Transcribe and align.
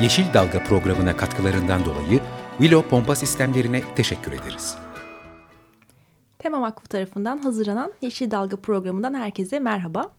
Yeşil 0.00 0.34
Dalga 0.34 0.64
programına 0.64 1.16
katkılarından 1.16 1.84
dolayı 1.84 2.20
Willow 2.58 2.88
Pompa 2.90 3.16
Sistemlerine 3.16 3.82
teşekkür 3.96 4.32
ederiz. 4.32 4.76
Tema 6.38 6.60
Vakfı 6.60 6.88
tarafından 6.88 7.38
hazırlanan 7.38 7.92
Yeşil 8.02 8.30
Dalga 8.30 8.56
programından 8.56 9.14
herkese 9.14 9.58
merhaba. 9.58 10.10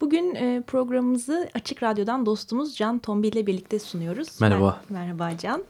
Bugün 0.00 0.34
e, 0.34 0.62
programımızı 0.66 1.48
Açık 1.54 1.82
Radyo'dan 1.82 2.26
dostumuz 2.26 2.76
Can 2.76 2.98
Tombil 2.98 3.32
ile 3.32 3.46
birlikte 3.46 3.78
sunuyoruz. 3.78 4.40
Merhaba. 4.40 4.80
Mer 4.88 5.00
merhaba 5.00 5.38
Can. 5.38 5.64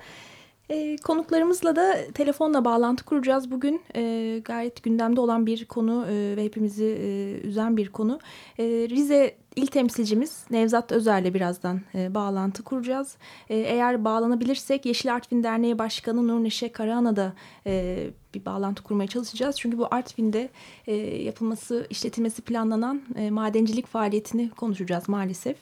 E, 0.70 0.97
konuklarımızla 0.97 1.77
da 1.77 1.97
telefonla 2.15 2.65
bağlantı 2.65 3.05
kuracağız. 3.05 3.51
Bugün 3.51 3.83
e, 3.97 4.41
gayet 4.45 4.83
gündemde 4.83 5.20
olan 5.20 5.47
bir 5.47 5.65
konu 5.65 6.06
e, 6.11 6.37
ve 6.37 6.45
hepimizi 6.45 6.84
e, 6.84 7.41
üzen 7.47 7.77
bir 7.77 7.89
konu. 7.89 8.19
E, 8.59 8.65
Rize 8.65 9.37
İl 9.56 9.66
temsilcimiz 9.66 10.44
Nevzat 10.50 10.92
Özer'le 10.92 11.34
birazdan 11.34 11.81
e, 11.94 12.14
bağlantı 12.14 12.62
kuracağız. 12.62 13.17
E, 13.48 13.56
eğer 13.56 14.05
bağlanabilirsek 14.05 14.87
Yeşil 14.87 15.14
Artvin 15.14 15.42
Derneği 15.42 15.78
Başkanı 15.78 16.28
Nur 16.28 16.44
Neşe 16.44 16.72
Karahan'a 16.72 17.17
da 17.17 17.33
e, 17.67 18.06
bir 18.34 18.44
bağlantı 18.44 18.83
kurmaya 18.83 19.06
çalışacağız. 19.06 19.56
Çünkü 19.59 19.78
bu 19.78 19.87
Artvin'de 19.91 20.48
e, 20.87 20.94
yapılması, 21.22 21.87
işletilmesi 21.91 22.42
planlanan 22.42 23.03
e, 23.17 23.31
madencilik 23.31 23.87
faaliyetini 23.87 24.50
konuşacağız 24.50 25.09
maalesef. 25.09 25.56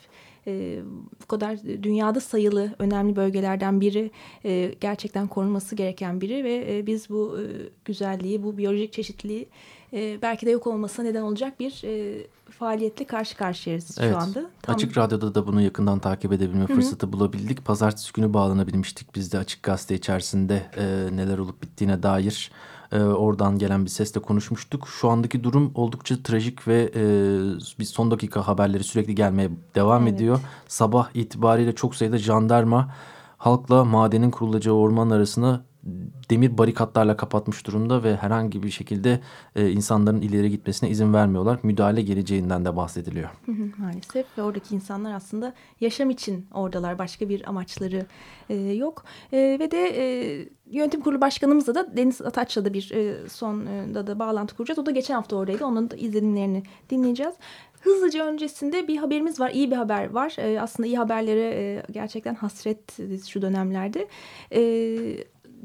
E, 0.47 0.79
bu 1.23 1.27
kadar 1.27 1.63
dünyada 1.63 2.19
sayılı 2.19 2.75
önemli 2.79 3.15
bölgelerden 3.15 3.81
biri 3.81 4.11
e, 4.45 4.75
gerçekten 4.81 5.27
korunması 5.27 5.75
gereken 5.75 6.21
biri 6.21 6.43
ve 6.43 6.77
e, 6.77 6.87
biz 6.87 7.09
bu 7.09 7.39
e, 7.39 7.43
güzelliği, 7.85 8.43
bu 8.43 8.57
biyolojik 8.57 8.93
çeşitliliği 8.93 9.47
e, 9.93 10.21
belki 10.21 10.45
de 10.45 10.51
yok 10.51 10.67
olmasına 10.67 11.05
neden 11.05 11.21
olacak 11.21 11.59
bir 11.59 11.81
e, 11.83 12.23
faaliyetle 12.49 13.05
karşı 13.05 13.37
karşıyayız 13.37 13.97
evet. 13.99 14.11
şu 14.11 14.17
anda. 14.17 14.49
Tam... 14.61 14.75
Açık 14.75 14.97
Radyo'da 14.97 15.35
da 15.35 15.47
bunu 15.47 15.61
yakından 15.61 15.99
takip 15.99 16.31
edebilme 16.31 16.67
fırsatı 16.67 17.05
Hı 17.05 17.09
-hı. 17.09 17.13
bulabildik. 17.13 17.65
Pazartesi 17.65 18.13
günü 18.13 18.33
bağlanabilmiştik 18.33 19.15
biz 19.15 19.33
de 19.33 19.37
Açık 19.37 19.63
Gazete 19.63 19.95
içerisinde 19.95 20.63
e, 20.77 21.15
neler 21.15 21.37
olup 21.37 21.63
bittiğine 21.63 22.03
dair 22.03 22.51
e, 22.91 22.99
oradan 22.99 23.57
gelen 23.57 23.85
bir 23.85 23.89
sesle 23.89 24.21
konuşmuştuk. 24.21 24.87
Şu 24.87 25.09
andaki 25.09 25.43
durum 25.43 25.71
oldukça 25.75 26.23
trajik 26.23 26.67
ve 26.67 26.91
e, 26.95 27.03
biz 27.79 27.89
son 27.89 28.11
dakika 28.11 28.47
haberleri 28.47 28.83
sürekli 28.83 29.15
gelmeye 29.15 29.49
devam 29.75 30.03
evet. 30.03 30.13
ediyor. 30.13 30.39
Sabah 30.67 31.09
itibariyle 31.13 31.75
çok 31.75 31.95
sayıda 31.95 32.17
jandarma 32.17 32.93
halkla 33.37 33.85
madenin 33.85 34.31
kurulacağı 34.31 34.75
orman 34.75 35.09
arasına 35.09 35.63
demir 36.29 36.57
barikatlarla 36.57 37.17
kapatmış 37.17 37.67
durumda 37.67 38.03
ve 38.03 38.15
herhangi 38.15 38.63
bir 38.63 38.69
şekilde 38.69 39.19
e, 39.55 39.71
insanların 39.71 40.21
ileri 40.21 40.49
gitmesine 40.49 40.89
izin 40.89 41.13
vermiyorlar. 41.13 41.59
Müdahale 41.63 42.01
geleceğinden 42.01 42.65
de 42.65 42.75
bahsediliyor. 42.75 43.29
Maalesef 43.77 44.25
ve 44.37 44.41
oradaki 44.41 44.75
insanlar 44.75 45.13
aslında 45.13 45.53
yaşam 45.81 46.09
için 46.09 46.47
oradalar. 46.53 46.99
Başka 46.99 47.29
bir 47.29 47.49
amaçları 47.49 48.05
e, 48.49 48.55
yok. 48.55 49.05
E, 49.33 49.37
ve 49.59 49.71
de 49.71 49.77
e, 49.77 50.05
yönetim 50.71 51.01
kurulu 51.01 51.21
başkanımızla 51.21 51.75
da 51.75 51.97
Deniz 51.97 52.21
Ataç'la 52.21 52.65
da 52.65 52.73
bir 52.73 52.91
e, 52.91 53.29
son 53.29 53.65
e, 53.65 53.93
da, 53.93 54.07
da 54.07 54.19
bağlantı 54.19 54.55
kuracağız. 54.55 54.79
O 54.79 54.85
da 54.85 54.91
geçen 54.91 55.15
hafta 55.15 55.35
oradaydı. 55.35 55.65
Onun 55.65 55.91
da 55.91 55.95
izlenimlerini 55.95 56.63
dinleyeceğiz. 56.89 57.35
Hızlıca 57.81 58.25
öncesinde 58.25 58.87
bir 58.87 58.97
haberimiz 58.97 59.39
var. 59.39 59.51
İyi 59.51 59.71
bir 59.71 59.75
haber 59.75 60.09
var. 60.09 60.35
E, 60.37 60.61
aslında 60.61 60.87
iyi 60.87 60.97
haberlere 60.97 61.53
e, 61.55 61.83
gerçekten 61.91 62.35
hasret 62.35 62.97
şu 63.27 63.41
dönemlerde. 63.41 64.07
E, 64.51 64.61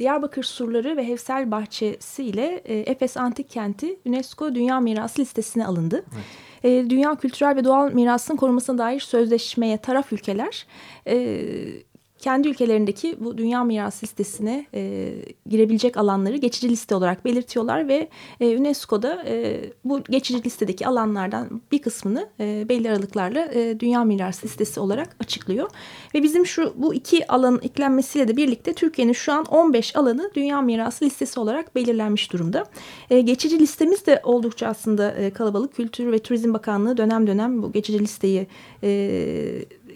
Diyarbakır 0.01 0.43
Surları 0.43 0.97
ve 0.97 1.09
Hevsel 1.09 1.51
Bahçesi 1.51 2.25
ile 2.25 2.63
e, 2.65 2.79
Efes 2.79 3.17
Antik 3.17 3.51
Kenti 3.51 3.99
UNESCO 4.07 4.55
Dünya 4.55 4.81
Mirası 4.81 5.21
listesine 5.21 5.67
alındı. 5.67 6.05
Evet. 6.15 6.25
E, 6.87 6.91
Dünya 6.91 7.15
Kültürel 7.15 7.57
ve 7.57 7.65
Doğal 7.65 7.93
Mirasının 7.93 8.37
korunmasına 8.37 8.79
dair 8.79 9.01
sözleşmeye 9.01 9.77
taraf 9.79 10.13
ülkeler 10.13 10.67
e, 11.07 11.41
kendi 12.21 12.49
ülkelerindeki 12.49 13.17
bu 13.21 13.39
dünya 13.39 13.65
miras 13.65 14.03
listesine 14.03 14.67
e, 14.75 15.13
girebilecek 15.47 15.97
alanları 15.97 16.37
geçici 16.37 16.69
liste 16.69 16.95
olarak 16.95 17.25
belirtiyorlar 17.25 17.89
ve 17.89 18.09
e, 18.41 18.59
UNESCO'da 18.59 19.25
e, 19.27 19.61
bu 19.85 20.03
geçici 20.03 20.45
listedeki 20.45 20.87
alanlardan 20.87 21.61
bir 21.73 21.83
kısmını 21.83 22.29
e, 22.41 22.67
belli 22.69 22.91
aralıklarla 22.91 23.49
e, 23.55 23.81
dünya 23.81 24.05
miras 24.05 24.45
listesi 24.45 24.81
olarak 24.81 25.17
açıklıyor. 25.21 25.71
Ve 26.15 26.23
bizim 26.23 26.47
şu 26.47 26.75
bu 26.77 26.95
iki 26.95 27.27
alanın 27.33 27.61
eklenmesiyle 27.63 28.29
de 28.29 28.37
birlikte 28.37 28.73
Türkiye'nin 28.73 29.13
şu 29.13 29.33
an 29.33 29.45
15 29.45 29.97
alanı 29.97 30.31
dünya 30.35 30.63
mirası 30.63 31.05
listesi 31.05 31.41
olarak 31.41 31.75
belirlenmiş 31.75 32.33
durumda. 32.33 32.65
E, 33.11 33.21
geçici 33.21 33.59
listemiz 33.59 34.07
de 34.07 34.21
oldukça 34.25 34.67
aslında 34.67 35.13
e, 35.13 35.31
kalabalık. 35.31 35.75
Kültür 35.75 36.13
ve 36.13 36.19
Turizm 36.19 36.55
Bakanlığı 36.55 36.97
dönem 36.97 37.27
dönem 37.27 37.63
bu 37.63 37.73
geçici 37.73 37.99
listeyi 37.99 38.47
e, 38.83 38.91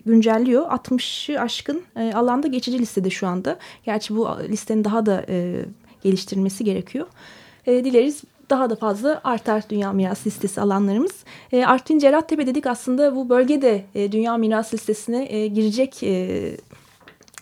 güncelliyor. 0.06 0.66
60'ı 0.66 1.40
aşkın 1.40 1.82
e, 1.96 2.12
alanda 2.12 2.46
geçici 2.46 2.78
listede 2.78 3.10
şu 3.10 3.26
anda. 3.26 3.58
Gerçi 3.84 4.16
bu 4.16 4.28
listenin 4.48 4.84
daha 4.84 5.06
da 5.06 5.24
e, 5.28 5.64
geliştirilmesi 6.02 6.64
gerekiyor. 6.64 7.06
E, 7.66 7.84
dileriz 7.84 8.22
daha 8.50 8.70
da 8.70 8.76
fazla 8.76 9.20
artar 9.24 9.62
Dünya 9.70 9.92
Miras 9.92 10.26
Listesi 10.26 10.60
alanlarımız. 10.60 11.24
E, 11.52 11.64
Artvin 11.64 11.98
Cerattepe 11.98 12.46
dedik 12.46 12.66
aslında 12.66 13.16
bu 13.16 13.28
bölgede 13.28 13.84
e, 13.94 14.12
Dünya 14.12 14.36
Miras 14.36 14.74
Listesi'ne 14.74 15.24
e, 15.24 15.46
girecek 15.46 16.02
e, 16.02 16.56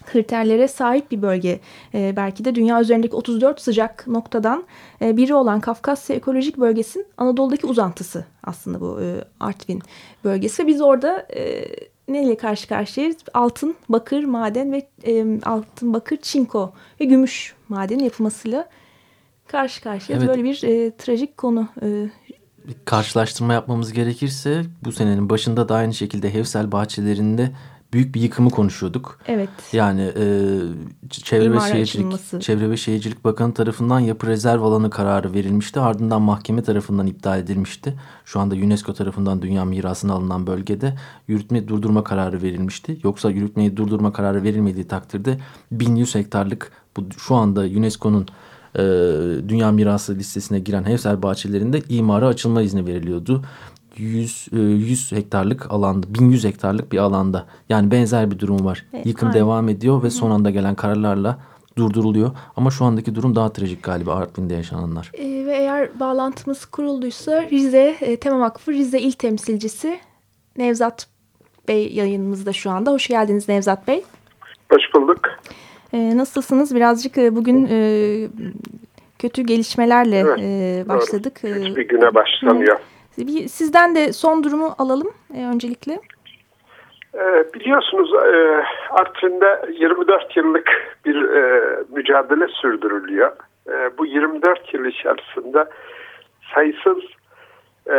kriterlere 0.06 0.68
sahip 0.68 1.10
bir 1.10 1.22
bölge. 1.22 1.60
E, 1.94 2.16
belki 2.16 2.44
de 2.44 2.54
dünya 2.54 2.80
üzerindeki 2.80 3.16
34 3.16 3.60
sıcak 3.60 4.06
noktadan 4.06 4.64
e, 5.02 5.16
biri 5.16 5.34
olan 5.34 5.60
Kafkasya 5.60 6.16
Ekolojik 6.16 6.58
Bölgesi'nin 6.58 7.06
Anadolu'daki 7.16 7.66
uzantısı 7.66 8.24
aslında 8.44 8.80
bu 8.80 9.00
e, 9.02 9.24
Artvin 9.40 9.82
bölgesi. 10.24 10.66
Biz 10.66 10.80
orada 10.80 11.26
e, 11.36 11.64
neyle 12.12 12.36
karşı 12.36 12.68
karşıyayız? 12.68 13.16
Altın, 13.34 13.74
bakır, 13.88 14.24
maden 14.24 14.72
ve 14.72 14.88
e, 15.06 15.40
altın, 15.40 15.94
bakır, 15.94 16.16
çinko 16.16 16.72
ve 17.00 17.04
gümüş 17.04 17.54
madeni 17.68 18.04
yapılmasıyla 18.04 18.68
karşı 19.46 19.82
karşıyayız. 19.82 20.24
Evet. 20.24 20.36
Böyle 20.36 20.48
bir 20.50 20.62
e, 20.62 20.96
trajik 20.96 21.36
konu. 21.36 21.68
E, 21.82 21.86
bir 22.68 22.74
karşılaştırma 22.84 23.52
yapmamız 23.52 23.92
gerekirse 23.92 24.62
bu 24.84 24.92
senenin 24.92 25.30
başında 25.30 25.68
da 25.68 25.74
aynı 25.74 25.94
şekilde 25.94 26.34
Hevsel 26.34 26.72
bahçelerinde 26.72 27.50
büyük 27.92 28.14
bir 28.14 28.20
yıkımı 28.20 28.50
konuşuyorduk. 28.50 29.18
Evet. 29.26 29.50
Yani 29.72 30.02
e, 30.02 30.24
Çevre 31.10 31.44
İmar 31.44 31.68
ve 31.68 31.72
Şehircilik 31.72 32.06
açılması. 32.06 32.40
Çevre 32.40 32.70
ve 32.70 32.76
Şehircilik 32.76 33.24
Bakanı 33.24 33.54
tarafından 33.54 34.00
yapı 34.00 34.26
rezerv 34.26 34.62
alanı 34.62 34.90
kararı 34.90 35.34
verilmişti. 35.34 35.80
Ardından 35.80 36.22
mahkeme 36.22 36.62
tarafından 36.62 37.06
iptal 37.06 37.38
edilmişti. 37.38 37.94
Şu 38.24 38.40
anda 38.40 38.54
UNESCO 38.54 38.94
tarafından 38.94 39.42
dünya 39.42 39.64
mirasına 39.64 40.12
alınan 40.12 40.46
bölgede 40.46 40.94
yürütme 41.28 41.68
durdurma 41.68 42.04
kararı 42.04 42.42
verilmişti. 42.42 42.98
Yoksa 43.04 43.30
yürütmeyi 43.30 43.76
durdurma 43.76 44.12
kararı 44.12 44.42
verilmediği 44.42 44.88
takdirde 44.88 45.38
1100 45.72 46.14
hektarlık 46.14 46.72
bu 46.96 47.04
şu 47.18 47.34
anda 47.34 47.60
UNESCO'nun 47.60 48.26
e, 48.74 48.82
dünya 49.48 49.72
mirası 49.72 50.14
listesine 50.14 50.60
giren 50.60 50.84
Hevsel 50.84 51.22
bahçelerinde 51.22 51.82
imara 51.88 52.26
açılma 52.26 52.62
izni 52.62 52.86
veriliyordu. 52.86 53.44
100, 53.96 54.48
100 54.52 55.12
e, 55.12 55.16
hektarlık 55.16 55.70
alanda 55.70 56.06
1100 56.14 56.44
hektarlık 56.44 56.92
bir 56.92 56.98
alanda 56.98 57.46
yani 57.68 57.90
benzer 57.90 58.30
bir 58.30 58.38
durum 58.38 58.64
var. 58.64 58.86
Evet, 58.94 59.06
Yıkım 59.06 59.28
aynen. 59.28 59.40
devam 59.40 59.68
ediyor 59.68 60.02
ve 60.02 60.10
son 60.10 60.30
anda 60.30 60.50
gelen 60.50 60.74
kararlarla 60.74 61.38
durduruluyor. 61.78 62.30
Ama 62.56 62.70
şu 62.70 62.84
andaki 62.84 63.14
durum 63.14 63.36
daha 63.36 63.52
trajik 63.52 63.82
galiba 63.82 64.14
Artvin'de 64.14 64.54
yaşananlar. 64.54 65.10
E, 65.14 65.46
ve 65.46 65.56
eğer 65.56 66.00
bağlantımız 66.00 66.64
kurulduysa 66.64 67.42
Rize 67.50 67.96
e, 68.00 68.16
Tema 68.16 68.40
Vakfı 68.40 68.72
Rize 68.72 68.98
İl 68.98 69.12
Temsilcisi 69.12 70.00
Nevzat 70.56 71.06
Bey 71.68 71.92
yayınımızda 71.92 72.52
şu 72.52 72.70
anda. 72.70 72.92
Hoş 72.92 73.08
geldiniz 73.08 73.48
Nevzat 73.48 73.88
Bey. 73.88 74.04
Hoş 74.72 74.82
bulduk. 74.94 75.20
E, 75.92 76.16
nasılsınız? 76.16 76.74
Birazcık 76.74 77.18
e, 77.18 77.36
bugün 77.36 77.68
e, 77.70 78.28
kötü 79.18 79.42
gelişmelerle 79.42 80.18
evet, 80.18 80.38
e, 80.40 80.88
başladık. 80.88 81.40
Doğru. 81.42 81.52
Kötü 81.52 81.76
bir 81.76 81.88
güne 81.88 82.14
başlanıyor. 82.14 82.76
Hı. 82.78 82.91
Sizden 83.48 83.94
de 83.94 84.12
son 84.12 84.44
durumu 84.44 84.74
alalım 84.78 85.14
e, 85.34 85.46
öncelikle. 85.46 85.92
E, 87.14 87.54
biliyorsunuz 87.54 88.14
e, 88.14 88.64
Artvin'de 88.90 89.60
24 89.78 90.36
yıllık 90.36 90.96
bir 91.04 91.28
e, 91.28 91.62
mücadele 91.90 92.48
sürdürülüyor. 92.48 93.32
E, 93.68 93.98
bu 93.98 94.06
24 94.06 94.74
yıl 94.74 94.84
içerisinde 94.84 95.64
sayısız 96.54 96.98
e, 97.90 97.96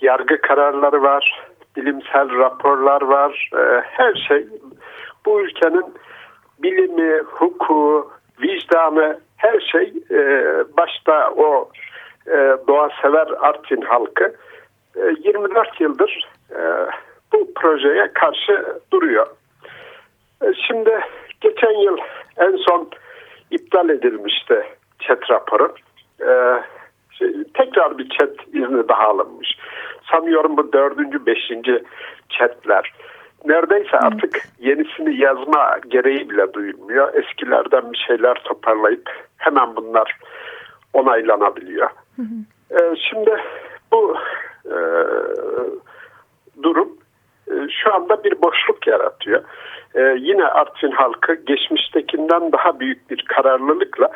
yargı 0.00 0.40
kararları 0.40 1.02
var, 1.02 1.42
bilimsel 1.76 2.38
raporlar 2.38 3.02
var, 3.02 3.50
e, 3.54 3.80
her 3.82 4.14
şey. 4.14 4.46
Bu 5.26 5.40
ülkenin 5.40 5.94
bilimi, 6.62 7.18
hukuku, 7.18 8.10
vicdanı, 8.42 9.20
her 9.36 9.60
şey 9.60 9.92
e, 10.10 10.20
başta 10.76 11.30
o 11.30 11.70
doğa 12.68 12.90
sever 13.02 13.28
Artvin 13.40 13.82
halkı 13.82 14.34
e, 14.96 15.00
24 15.24 15.80
yıldır 15.80 16.28
e, 16.50 16.60
bu 17.32 17.54
projeye 17.54 18.12
karşı 18.12 18.78
duruyor. 18.92 19.26
E, 20.42 20.46
şimdi 20.66 21.00
geçen 21.40 21.72
yıl 21.72 21.96
en 22.36 22.56
son 22.56 22.90
iptal 23.50 23.88
edilmişti 23.88 24.62
çet 24.98 25.30
raporu. 25.30 25.74
E, 26.20 26.30
şey, 27.10 27.32
tekrar 27.54 27.98
bir 27.98 28.08
çet 28.08 28.48
izni 28.48 28.88
daha 28.88 29.08
alınmış. 29.08 29.58
Sanıyorum 30.10 30.56
bu 30.56 30.72
dördüncü, 30.72 31.26
beşinci 31.26 31.84
çetler. 32.28 32.92
Neredeyse 33.44 33.98
artık 33.98 34.42
yenisini 34.58 35.20
yazma 35.20 35.78
gereği 35.88 36.30
bile 36.30 36.52
duyulmuyor. 36.52 37.14
Eskilerden 37.14 37.92
bir 37.92 37.98
şeyler 38.06 38.34
toparlayıp 38.34 39.10
hemen 39.36 39.76
bunlar 39.76 40.18
onaylanabiliyor. 40.92 41.90
Hı 42.16 42.22
hı. 42.22 42.80
E, 42.80 42.96
şimdi 43.10 43.36
bu 43.92 44.16
e, 44.64 44.76
durum 46.62 46.98
e, 47.50 47.52
şu 47.82 47.94
anda 47.94 48.24
bir 48.24 48.42
boşluk 48.42 48.86
yaratıyor. 48.86 49.42
E, 49.94 50.16
yine 50.18 50.44
Artvin 50.44 50.90
halkı 50.90 51.34
geçmiştekinden 51.34 52.52
daha 52.52 52.80
büyük 52.80 53.10
bir 53.10 53.24
kararlılıkla 53.24 54.10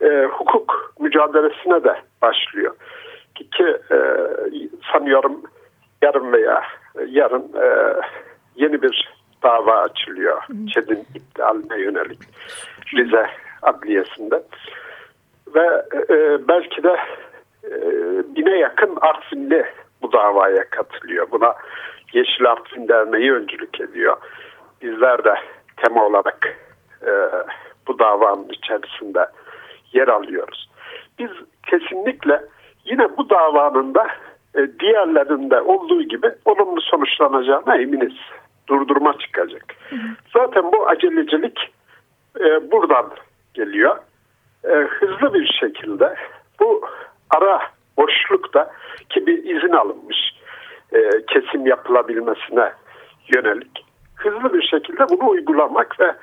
e, 0.00 0.24
hukuk 0.24 0.94
mücadelesine 1.00 1.84
de 1.84 1.96
başlıyor. 2.22 2.74
Ki, 3.34 3.64
e, 3.92 3.96
sanıyorum 4.92 5.42
yarın 6.02 6.32
veya 6.32 6.62
yarın 7.08 7.52
e, 7.62 7.94
yeni 8.56 8.82
bir 8.82 9.10
dava 9.42 9.80
açılıyor. 9.80 10.42
ÇED'in 10.74 11.06
iptaline 11.14 11.80
yönelik 11.80 12.18
Rize 12.96 13.26
Adliyesi'nde. 13.62 14.42
Ve 15.54 15.82
e, 16.10 16.48
belki 16.48 16.82
de 16.82 16.88
e, 16.88 17.29
bine 18.36 18.58
yakın 18.58 18.98
Artvinli 19.00 19.66
bu 20.02 20.12
davaya 20.12 20.70
katılıyor. 20.70 21.30
Buna 21.30 21.54
Yeşil 22.12 22.50
Artvin 22.50 22.88
Derneği 22.88 23.32
öncülük 23.32 23.80
ediyor. 23.80 24.16
Bizler 24.82 25.24
de 25.24 25.34
tema 25.76 26.06
olarak 26.06 26.58
e, 27.02 27.10
bu 27.86 27.98
davanın 27.98 28.48
içerisinde 28.48 29.26
yer 29.92 30.08
alıyoruz. 30.08 30.70
Biz 31.18 31.30
kesinlikle 31.70 32.42
yine 32.84 33.16
bu 33.16 33.30
davanın 33.30 33.94
da 33.94 34.06
e, 34.54 34.78
diğerlerinde 34.80 35.60
olduğu 35.60 36.02
gibi 36.02 36.30
olumlu 36.44 36.80
sonuçlanacağına 36.80 37.76
eminiz. 37.76 38.14
Durdurma 38.68 39.18
çıkacak. 39.18 39.74
Hı. 39.90 39.96
Zaten 40.32 40.72
bu 40.72 40.88
acelecilik 40.88 41.72
e, 42.40 42.70
buradan 42.70 43.10
geliyor. 43.54 43.96
E, 44.64 44.72
hızlı 44.72 45.34
bir 45.34 45.46
şekilde 45.60 46.14
bu 46.60 46.82
ara 47.30 47.62
boşlukta 47.96 48.70
ki 49.08 49.26
bir 49.26 49.44
izin 49.44 49.72
alınmış 49.72 50.16
e, 50.92 51.10
kesim 51.26 51.66
yapılabilmesine 51.66 52.72
yönelik 53.34 53.84
hızlı 54.16 54.54
bir 54.54 54.62
şekilde 54.62 55.08
bunu 55.08 55.28
uygulamak 55.28 56.00
ve 56.00 56.14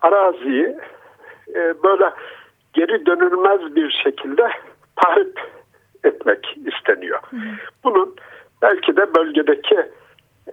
araziyi 0.00 0.76
e, 1.54 1.82
böyle 1.82 2.10
geri 2.72 3.06
dönülmez 3.06 3.76
bir 3.76 3.90
şekilde 4.04 4.48
tahrip 4.96 5.40
etmek 6.04 6.58
isteniyor. 6.66 7.20
Bunun 7.84 8.16
belki 8.62 8.96
de 8.96 9.14
bölgedeki 9.14 9.76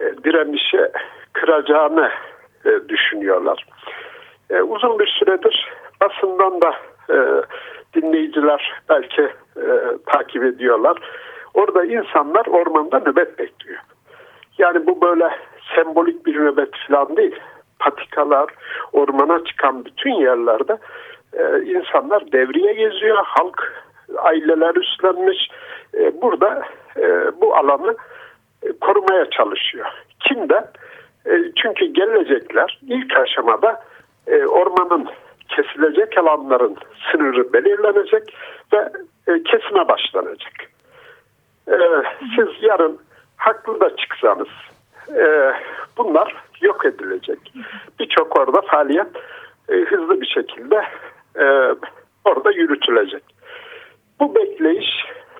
direnişi 0.24 0.88
kıracağını 1.32 2.10
e, 2.64 2.88
düşünüyorlar. 2.88 3.66
E, 4.50 4.62
uzun 4.62 4.98
bir 4.98 5.06
süredir 5.06 5.72
basından 6.00 6.62
da 6.62 6.74
e, 7.10 7.16
dinleyiciler 7.94 8.72
belki 8.88 9.28
e, 9.56 9.98
takip 10.06 10.42
ediyorlar. 10.42 10.98
Orada 11.54 11.84
insanlar 11.84 12.46
ormanda 12.46 12.98
nöbet 12.98 13.38
bekliyor. 13.38 13.80
Yani 14.58 14.86
bu 14.86 15.00
böyle 15.00 15.30
sembolik 15.74 16.26
bir 16.26 16.40
nöbet 16.40 16.70
falan 16.88 17.16
değil. 17.16 17.36
Patikalar, 17.78 18.46
ormana 18.92 19.44
çıkan 19.44 19.84
bütün 19.84 20.10
yerlerde 20.10 20.78
e, 21.32 21.62
insanlar 21.62 22.32
devriye 22.32 22.72
geziyor. 22.72 23.18
Halk, 23.24 23.84
aileler 24.18 24.74
üstlenmiş. 24.74 25.50
E, 25.94 26.22
burada 26.22 26.62
e, 26.96 27.30
bu 27.40 27.56
alanı 27.56 27.96
e, 28.62 28.72
korumaya 28.80 29.30
çalışıyor. 29.30 29.86
Kimden? 30.20 30.64
E, 31.26 31.32
çünkü 31.62 31.84
gelecekler 31.84 32.80
ilk 32.88 33.16
aşamada 33.16 33.82
e, 34.26 34.46
ormanın 34.46 35.08
kesilecek 35.48 36.18
alanların 36.18 36.76
sınırı 37.12 37.52
belirlenecek 37.52 38.36
ve 38.72 38.88
kesime 39.26 39.88
başlanacak. 39.88 40.52
E, 41.68 41.76
siz 42.36 42.48
yarın 42.60 42.98
haklı 43.36 43.80
da 43.80 43.96
çıksanız 43.96 44.48
e, 45.16 45.52
bunlar 45.96 46.34
yok 46.60 46.84
edilecek. 46.84 47.38
Birçok 48.00 48.40
orada 48.40 48.60
faaliyet 48.60 49.16
e, 49.68 49.74
hızlı 49.74 50.20
bir 50.20 50.26
şekilde 50.26 50.82
e, 51.38 51.44
orada 52.24 52.50
yürütülecek. 52.50 53.22
Bu 54.20 54.34
bekleyiş 54.34 54.90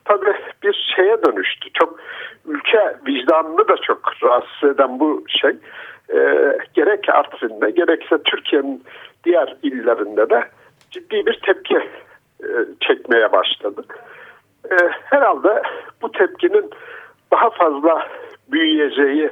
tabii 0.04 0.34
bir 0.62 0.92
şeye 0.96 1.22
dönüştü. 1.22 1.68
Çok 1.72 2.00
ülke 2.46 2.96
vicdanını 3.06 3.68
da 3.68 3.76
çok 3.76 4.12
rahatsız 4.22 4.70
eden 4.70 5.00
bu 5.00 5.24
şey 5.28 5.50
e, 6.14 6.18
gerek 6.74 7.08
Artvin'de 7.08 7.70
gerekse 7.70 8.22
Türkiye'nin 8.22 8.84
diğer 9.24 9.56
illerinde 9.62 10.30
de 10.30 10.44
ciddi 10.90 11.26
bir 11.26 11.40
tepki 11.46 11.88
e, 12.42 12.48
çekmeye 12.80 13.32
başladı. 13.32 13.84
E, 14.70 14.76
herhalde 15.04 15.62
bu 16.02 16.12
tepkinin 16.12 16.70
daha 17.32 17.50
fazla 17.50 18.08
büyüyeceği 18.48 19.30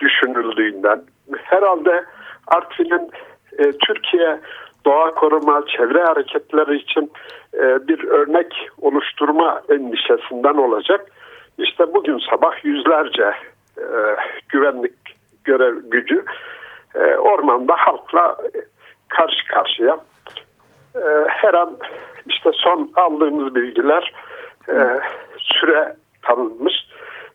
düşünüldüğünden 0.00 1.02
herhalde 1.42 2.04
Artvin'in 2.46 3.10
e, 3.58 3.72
Türkiye 3.72 4.40
doğa 4.86 5.14
koruma, 5.14 5.66
çevre 5.66 6.04
hareketleri 6.04 6.76
için 6.76 7.12
bir 7.88 8.04
örnek 8.04 8.68
oluşturma 8.80 9.62
endişesinden 9.68 10.54
olacak. 10.54 11.06
İşte 11.58 11.94
bugün 11.94 12.18
sabah 12.30 12.64
yüzlerce 12.64 13.32
güvenlik 14.48 14.92
görev 15.44 15.76
gücü 15.90 16.24
ormanda 17.18 17.74
halkla 17.76 18.36
karşı 19.08 19.46
karşıya. 19.48 19.98
E, 20.96 21.28
her 21.28 21.54
an 21.54 21.76
işte 22.26 22.50
son 22.54 22.92
aldığımız 22.96 23.54
bilgiler 23.54 24.12
e, 24.68 24.74
süre 25.38 25.96
tanınmış 26.22 26.74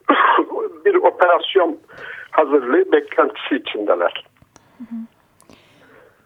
bir 0.86 0.96
operasyon 0.96 1.78
hazırlığı 2.32 2.92
beklentisi 2.92 3.56
içindeler. 3.56 4.26
Hı 4.78 4.84
hı. 4.84 4.96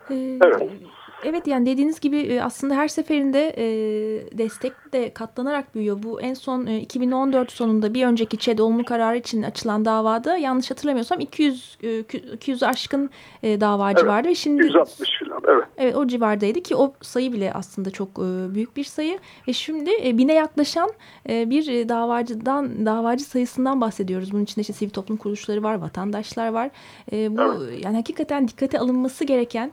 Ee, 0.09 0.39
evet. 0.43 0.61
Evet 1.23 1.47
yani 1.47 1.65
dediğiniz 1.65 1.99
gibi 1.99 2.17
e, 2.17 2.41
aslında 2.41 2.75
her 2.75 2.87
seferinde 2.87 3.53
e, 3.57 3.67
destek 4.37 4.73
de 4.93 5.13
katlanarak 5.13 5.75
büyüyor. 5.75 5.97
Bu 6.03 6.21
en 6.21 6.33
son 6.33 6.65
2014 6.65 7.51
e, 7.51 7.55
sonunda 7.55 7.93
bir 7.93 8.05
önceki 8.05 8.37
ÇED 8.37 8.59
olumlu 8.59 8.85
kararı 8.85 9.17
için 9.17 9.43
açılan 9.43 9.85
davada 9.85 10.37
yanlış 10.37 10.71
hatırlamıyorsam 10.71 11.19
200 11.19 11.77
200 12.33 12.63
aşkın 12.63 13.09
davacı 13.43 13.99
evet, 13.99 14.11
vardı. 14.11 14.27
Ve 14.27 14.35
şimdi 14.35 14.63
160 14.63 15.09
falan 15.19 15.34
evet. 15.47 15.63
Evet 15.77 15.95
o 15.95 16.07
civardaydı 16.07 16.61
ki 16.61 16.75
o 16.75 16.93
sayı 17.01 17.33
bile 17.33 17.53
aslında 17.53 17.91
çok 17.91 18.17
büyük 18.53 18.77
bir 18.77 18.83
sayı. 18.83 19.19
Ve 19.47 19.53
şimdi 19.53 20.17
bine 20.17 20.33
yaklaşan 20.33 20.91
bir 21.29 21.89
davacıdan 21.89 22.85
davacı 22.85 23.23
sayısından 23.23 23.81
bahsediyoruz. 23.81 24.31
Bunun 24.31 24.43
içinde 24.43 24.61
işte 24.61 24.73
sivil 24.73 24.89
toplum 24.89 25.17
kuruluşları 25.17 25.63
var, 25.63 25.75
vatandaşlar 25.75 26.47
var. 26.47 26.69
Bu 27.11 27.63
evet. 27.63 27.83
yani 27.83 27.95
hakikaten 27.95 28.47
dikkate 28.47 28.79
alınması 28.79 29.23
gereken 29.25 29.71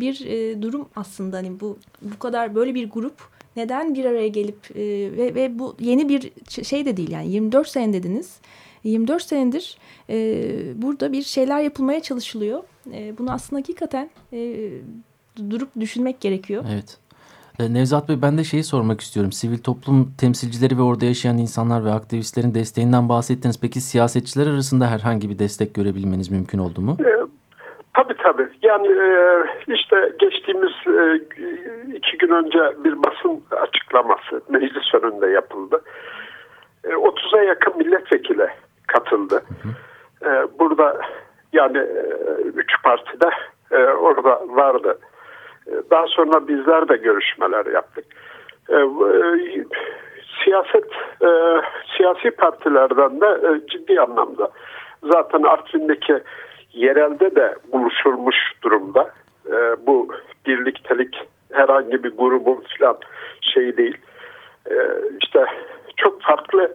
bir 0.00 0.14
durum 0.62 0.88
aslında 0.96 1.36
hani 1.36 1.60
bu 1.60 1.78
bu 2.02 2.18
kadar 2.18 2.54
böyle 2.54 2.74
bir 2.74 2.90
grup 2.90 3.34
neden 3.56 3.94
bir 3.94 4.04
araya 4.04 4.28
gelip 4.28 4.76
e, 4.76 4.82
ve, 5.16 5.34
ve 5.34 5.58
bu 5.58 5.76
yeni 5.80 6.08
bir 6.08 6.32
şey 6.64 6.86
de 6.86 6.96
değil 6.96 7.10
yani 7.10 7.30
24 7.30 7.68
sene 7.68 7.92
dediniz. 7.92 8.38
24 8.84 9.22
senedir 9.22 9.78
e, 10.10 10.16
burada 10.82 11.12
bir 11.12 11.22
şeyler 11.22 11.60
yapılmaya 11.60 12.00
çalışılıyor. 12.00 12.62
E, 12.92 13.18
bunu 13.18 13.32
aslında 13.32 13.60
hakikaten 13.60 14.10
e, 14.32 14.70
durup 15.50 15.68
düşünmek 15.80 16.20
gerekiyor. 16.20 16.64
Evet. 16.72 16.98
E, 17.60 17.74
Nevzat 17.74 18.08
Bey 18.08 18.22
ben 18.22 18.38
de 18.38 18.44
şeyi 18.44 18.64
sormak 18.64 19.00
istiyorum. 19.00 19.32
Sivil 19.32 19.58
toplum 19.58 20.14
temsilcileri 20.18 20.78
ve 20.78 20.82
orada 20.82 21.04
yaşayan 21.04 21.38
insanlar 21.38 21.84
ve 21.84 21.90
aktivistlerin 21.90 22.54
desteğinden 22.54 23.08
bahsettiniz. 23.08 23.60
Peki 23.60 23.80
siyasetçiler 23.80 24.46
arasında 24.46 24.86
herhangi 24.86 25.30
bir 25.30 25.38
destek 25.38 25.74
görebilmeniz 25.74 26.30
mümkün 26.30 26.58
oldu 26.58 26.80
mu? 26.80 26.96
E, 27.00 27.24
Tabii 27.94 28.14
tabii. 28.22 28.48
Yani 28.62 28.86
e, 28.86 29.44
işte 29.74 30.12
geçtiğimiz 30.18 30.72
e, 30.86 31.16
iki 31.96 32.18
gün 32.18 32.28
önce 32.28 32.58
bir 32.84 33.02
basın 33.02 33.42
açıklaması 33.50 34.42
meclis 34.48 34.94
önünde 34.94 35.26
yapıldı. 35.26 35.82
E, 36.84 36.88
30'a 36.88 37.42
yakın 37.42 37.78
milletvekili 37.78 38.48
katıldı. 38.86 39.42
e, 40.24 40.28
burada 40.58 41.00
yani 41.52 41.78
e, 41.78 42.02
üç 42.54 42.82
partide 42.82 43.30
e, 43.70 43.76
orada 43.76 44.40
vardı. 44.48 44.98
E, 45.66 45.72
daha 45.90 46.06
sonra 46.24 46.48
bizler 46.48 46.88
de 46.88 46.96
görüşmeler 46.96 47.66
yaptık. 47.66 48.04
E, 48.68 48.76
e, 48.76 49.64
siyaset 50.44 50.90
e, 51.22 51.28
siyasi 51.96 52.30
partilerden 52.30 53.20
de 53.20 53.26
e, 53.26 53.66
ciddi 53.66 54.00
anlamda 54.00 54.50
zaten 55.02 55.42
Artvin'deki 55.42 56.20
yerelde 56.72 57.36
de 57.36 57.54
buluşulmuş 57.72 58.36
durumda. 58.62 59.10
E, 59.46 59.86
bu 59.86 60.08
birliktelik 60.46 61.28
herhangi 61.52 62.04
bir 62.04 62.10
grubun 62.10 62.64
falan 62.78 62.96
şey 63.40 63.76
değil. 63.76 63.96
E, 64.70 64.74
işte 65.22 65.44
çok 65.96 66.22
farklı 66.22 66.74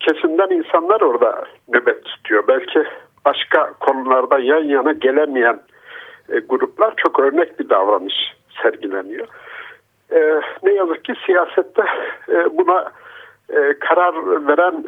kesimden 0.00 0.50
insanlar 0.50 1.00
orada 1.00 1.44
nöbet 1.68 2.04
tutuyor. 2.04 2.44
Belki 2.48 2.84
başka 3.24 3.72
konularda 3.72 4.38
yan 4.38 4.64
yana 4.64 4.92
gelemeyen 4.92 5.60
e, 6.28 6.38
gruplar 6.38 6.94
çok 6.96 7.20
örnek 7.20 7.60
bir 7.60 7.68
davranış 7.68 8.14
sergileniyor. 8.62 9.26
E, 10.12 10.40
ne 10.62 10.72
yazık 10.72 11.04
ki 11.04 11.14
siyasette 11.26 11.82
e, 12.28 12.58
buna 12.58 12.92
e, 13.48 13.74
karar 13.80 14.14
verenler 14.48 14.84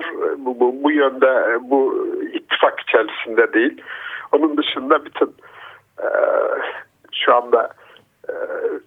e, 0.00 0.44
bu, 0.44 0.60
bu, 0.60 0.82
bu 0.82 0.90
yönde 0.90 1.58
bu 1.60 2.06
ittifak 2.32 2.80
içerisinde 2.80 3.52
değil. 3.52 3.82
Onun 4.32 4.56
dışında 4.56 5.04
bütün 5.04 5.34
e, 6.02 6.08
şu 7.12 7.34
anda 7.34 7.70
e, 8.28 8.32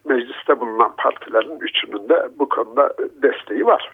mecliste 0.05 0.59
bulunan 0.59 0.95
partilerin 0.97 1.59
üçünün 1.59 2.09
de 2.09 2.29
bu 2.39 2.49
konuda 2.49 2.93
desteği 3.21 3.65
var. 3.65 3.91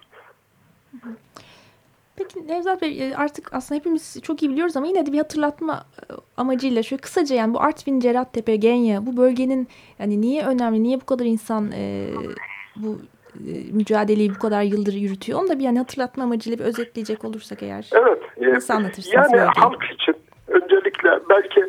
Peki 2.17 2.47
Nevzat 2.47 2.81
Bey 2.81 3.09
e, 3.09 3.15
artık 3.15 3.53
aslında 3.53 3.79
hepimiz 3.79 4.21
çok 4.21 4.43
iyi 4.43 4.51
biliyoruz 4.51 4.77
ama 4.77 4.87
yine 4.87 5.05
de 5.05 5.11
bir 5.11 5.17
hatırlatma 5.17 5.85
e, 6.01 6.13
amacıyla 6.37 6.83
şöyle 6.83 7.01
kısaca 7.01 7.35
yani 7.35 7.53
bu 7.53 7.61
Artvin, 7.61 7.99
Cerattepe, 7.99 8.55
Genya 8.55 9.05
bu 9.05 9.17
bölgenin 9.17 9.67
yani 9.99 10.21
niye 10.21 10.45
önemli, 10.45 10.83
niye 10.83 11.01
bu 11.01 11.05
kadar 11.05 11.25
insan 11.25 11.71
e, 11.71 12.09
bu 12.75 12.97
e, 13.35 13.53
mücadeleyi 13.71 14.35
bu 14.35 14.39
kadar 14.39 14.61
yıldır 14.61 14.93
yürütüyor 14.93 15.39
onu 15.39 15.49
da 15.49 15.59
bir 15.59 15.63
yani 15.63 15.77
hatırlatma 15.77 16.23
amacıyla 16.23 16.59
bir 16.59 16.63
özetleyecek 16.63 17.25
olursak 17.25 17.63
eğer. 17.63 17.89
Evet. 17.93 18.21
Nasıl 18.53 18.73
anlatırsınız? 18.73 19.15
Yani 19.15 19.37
halk 19.37 19.83
için 19.83 20.15
öncelikle 20.47 21.19
belki 21.29 21.65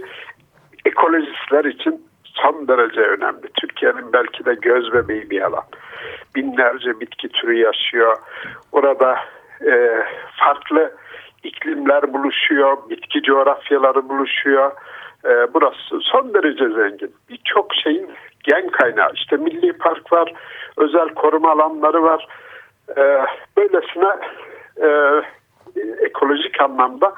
ekolojistler 0.84 1.64
için 1.64 2.06
son 2.24 2.68
derece 2.68 3.00
önemli. 3.00 3.48
Türkiye'nin 3.60 4.12
belki 4.12 4.44
de 4.44 4.54
göz 4.54 4.92
bebeği 4.92 5.30
bir 5.30 5.42
alan. 5.42 5.64
Binlerce 6.34 7.00
bitki 7.00 7.28
türü 7.28 7.58
yaşıyor. 7.58 8.16
Orada 8.72 9.18
e, 9.66 10.04
farklı 10.36 10.92
iklimler 11.42 12.12
buluşuyor, 12.12 12.76
bitki 12.90 13.22
coğrafyaları 13.22 14.08
buluşuyor. 14.08 14.72
E, 15.24 15.54
burası 15.54 16.00
son 16.00 16.34
derece 16.34 16.68
zengin. 16.68 17.14
Birçok 17.28 17.74
şeyin 17.74 18.10
gen 18.44 18.68
kaynağı. 18.68 19.12
İşte 19.14 19.36
milli 19.36 19.72
park 19.72 20.12
var, 20.12 20.32
özel 20.76 21.08
koruma 21.08 21.52
alanları 21.52 22.02
var. 22.02 22.28
E, 22.96 23.24
böylesine 23.56 24.16
e, 24.82 25.20
ekolojik 26.00 26.60
anlamda 26.60 27.14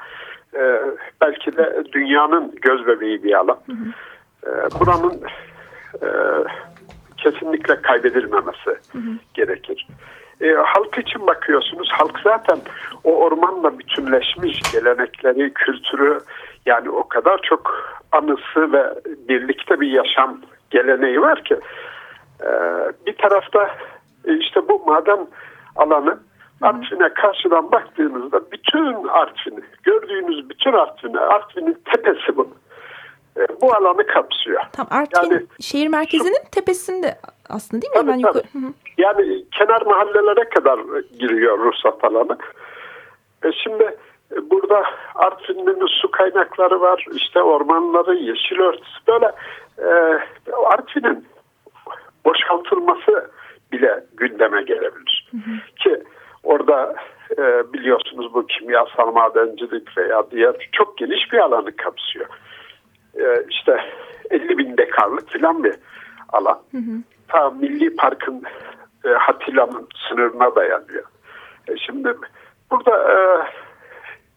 e, 0.53 0.81
belki 1.21 1.57
de 1.57 1.83
dünyanın 1.91 2.55
göz 2.61 2.87
bebeği 2.87 3.23
bir 3.23 3.33
alan. 3.33 3.59
E, 4.45 4.49
buranın 4.79 5.21
e, 6.01 6.07
kesinlikle 7.17 7.81
kaybedilmemesi 7.81 8.69
hı 8.91 8.97
hı. 8.97 9.11
gerekir. 9.33 9.87
E, 10.41 10.53
halk 10.53 10.97
için 10.97 11.27
bakıyorsunuz. 11.27 11.89
Halk 11.91 12.19
zaten 12.23 12.57
o 13.03 13.15
ormanla 13.15 13.79
bütünleşmiş 13.79 14.71
gelenekleri, 14.73 15.53
kültürü 15.53 16.19
yani 16.65 16.89
o 16.89 17.07
kadar 17.07 17.41
çok 17.41 17.93
anısı 18.11 18.73
ve 18.73 18.93
birlikte 19.29 19.79
bir 19.79 19.91
yaşam 19.91 20.41
geleneği 20.69 21.21
var 21.21 21.43
ki 21.43 21.59
e, 22.43 22.49
bir 23.05 23.17
tarafta 23.17 23.75
e, 24.25 24.37
işte 24.37 24.67
bu 24.67 24.85
maden 24.85 25.27
alanı 25.75 26.19
Artvin'e 26.61 27.13
karşıdan 27.13 27.71
baktığınızda 27.71 28.51
bütün 28.51 29.07
Artvin'i, 29.07 29.59
gördüğünüz 29.83 30.49
bütün 30.49 30.73
Artvin'i, 30.73 31.19
Artvin'in 31.19 31.77
tepesi 31.93 32.37
bu. 32.37 32.49
E, 33.37 33.41
bu 33.61 33.73
alanı 33.73 34.05
kapsıyor. 34.07 34.61
Tam 34.73 34.87
Artvin 34.89 35.31
yani, 35.31 35.45
şehir 35.59 35.87
merkezinin 35.87 36.43
şu, 36.45 36.51
tepesinde 36.51 37.15
aslında 37.49 37.81
değil 37.81 37.93
mi? 37.93 37.99
Tabii, 37.99 38.21
tabii. 38.21 38.37
Yukarı... 38.37 38.73
Yani 38.99 39.43
kenar 39.51 39.81
mahallelere 39.81 40.49
kadar 40.49 40.79
giriyor 41.19 41.59
ruhsat 41.59 42.03
alanı. 42.03 42.37
E 43.43 43.51
şimdi 43.51 43.83
e, 44.31 44.49
burada 44.49 44.83
Artvin'in 45.15 45.85
su 46.01 46.11
kaynakları 46.11 46.81
var, 46.81 47.05
işte 47.13 47.41
ormanları, 47.41 48.15
yeşil 48.15 48.59
örtüsü 48.59 48.99
böyle 49.07 49.31
e, 49.77 50.19
Artvin'in 50.65 51.25
boşaltılması 52.25 53.31
bile 53.71 54.03
gündeme 54.13 54.63
gelebilir. 54.63 55.29
Hı 55.31 55.37
hı. 55.37 55.75
Ki 55.83 56.03
orada 56.43 56.95
e, 57.37 57.73
biliyorsunuz 57.73 58.33
bu 58.33 58.47
kimyasal 58.47 59.11
madencilik 59.11 59.97
veya 59.97 60.31
diğer 60.31 60.69
çok 60.71 60.97
geniş 60.97 61.33
bir 61.33 61.37
alanı 61.37 61.75
kapsıyor. 61.75 62.27
E, 63.19 63.45
işte 63.49 63.79
50 64.29 64.57
bin 64.57 64.77
dekarlık 64.77 65.29
filan 65.29 65.63
bir 65.63 65.75
alan. 66.29 66.59
Hı 66.71 66.77
hı. 66.77 67.03
Ta 67.27 67.49
Milli 67.49 67.95
Park'ın 67.95 68.43
e, 69.05 69.09
Hatilla'nın 69.09 69.87
sınırına 70.09 70.55
dayanıyor. 70.55 71.03
E, 71.67 71.77
şimdi 71.77 72.13
burada 72.71 73.13
e, 73.13 73.17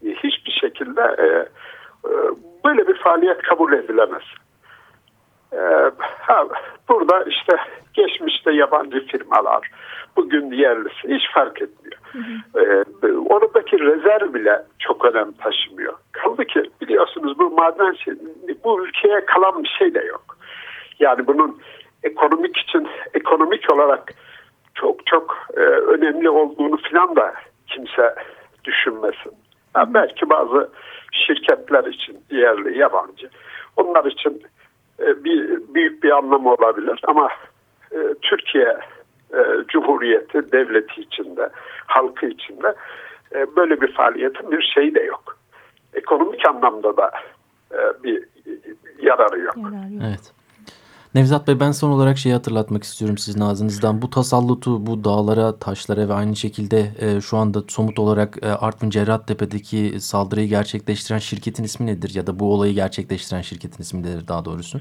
hiçbir 0.03 0.53
şekilde 0.61 1.01
e, 1.01 1.27
e, 2.09 2.13
böyle 2.65 2.89
bir 2.89 2.99
faaliyet 2.99 3.43
kabul 3.43 3.73
edilemez. 3.73 4.23
E, 5.53 5.61
ha, 5.99 6.47
burada 6.89 7.25
işte 7.25 7.57
geçmişte 7.95 8.53
yabancı 8.53 9.07
firmalar, 9.07 9.71
bugün 10.17 10.51
yerlisi 10.51 11.09
hiç 11.09 11.23
fark 11.35 11.63
etmiyor. 11.63 11.99
Hı 12.13 12.19
hı. 12.19 12.61
E, 12.61 13.13
oradaki 13.13 13.79
rezerv 13.79 14.35
bile 14.35 14.63
çok 14.79 15.05
önem 15.05 15.33
taşımıyor. 15.33 15.95
Kaldı 16.13 16.45
ki 16.45 16.71
biliyorsunuz 16.81 17.39
bu 17.39 17.51
maden 17.51 17.93
şey, 17.93 18.15
bu 18.65 18.87
ülkeye 18.87 19.25
kalan 19.25 19.65
bir 19.65 19.75
şey 19.79 19.95
de 19.95 20.01
yok. 20.01 20.39
Yani 21.01 21.27
bunun 21.27 21.61
ekonomik 22.03 22.57
için 22.57 22.89
ekonomik 23.15 23.73
olarak 23.73 24.13
çok 24.75 25.07
çok 25.07 25.37
e, 25.57 25.61
önemli 25.61 26.31
olduğunu 26.31 26.77
filan 26.77 27.17
da 27.17 27.35
kimse 27.67 28.15
düşünmesin. 28.65 29.33
Yani 29.77 29.95
belki 29.95 30.31
bazı 30.31 30.71
şirketler 31.13 31.85
için 31.85 32.21
yerli, 32.31 32.79
yabancı. 32.79 33.31
Onlar 33.77 34.05
için 34.05 34.43
e, 35.01 35.25
bir 35.25 35.61
büyük 35.75 36.03
bir 36.03 36.11
anlamı 36.11 36.53
olabilir 36.53 37.01
ama 37.03 37.29
e, 37.93 37.99
Türkiye 38.23 38.79
e, 39.35 39.41
Cumhuriyeti 39.69 40.53
devleti 40.53 41.01
içinde, 41.01 41.49
halkı 41.87 42.27
içinde 42.27 42.75
e, 43.35 43.57
böyle 43.57 43.81
bir 43.81 43.93
faaliyetin 43.93 44.51
bir 44.51 44.73
şeyi 44.75 44.95
de 44.95 45.01
yok. 45.01 45.39
Ekonomik 45.95 46.49
anlamda 46.49 46.97
da 46.97 47.11
e, 47.73 48.03
bir 48.05 48.25
yararı 49.03 49.39
yok. 49.39 49.57
Yararı 49.57 49.93
yok. 49.95 50.03
Evet. 50.09 50.33
Nevzat 51.15 51.49
Bey 51.49 51.61
ben 51.61 51.71
son 51.71 51.91
olarak 51.91 52.19
şeyi 52.19 52.35
hatırlatmak 52.35 52.83
istiyorum 52.83 53.19
sizin 53.19 53.41
ağzınızdan. 53.41 54.03
Bu 54.03 54.11
tasallutu 54.11 54.87
bu 54.87 55.05
dağlara, 55.05 55.59
taşlara 55.59 56.09
ve 56.09 56.13
aynı 56.13 56.37
şekilde 56.37 56.79
e, 57.01 57.21
şu 57.21 57.37
anda 57.37 57.59
somut 57.69 57.99
olarak 57.99 58.31
e, 58.43 58.49
Artvin 58.49 58.91
Cerrahtepe'deki 58.91 60.01
saldırıyı 60.01 60.49
gerçekleştiren 60.49 61.19
şirketin 61.19 61.65
ismi 61.65 61.87
nedir? 61.87 62.11
Ya 62.15 62.27
da 62.27 62.39
bu 62.41 62.55
olayı 62.55 62.75
gerçekleştiren 62.75 63.41
şirketin 63.41 63.83
ismi 63.83 64.03
nedir 64.03 64.29
daha 64.29 64.45
doğrusu? 64.45 64.79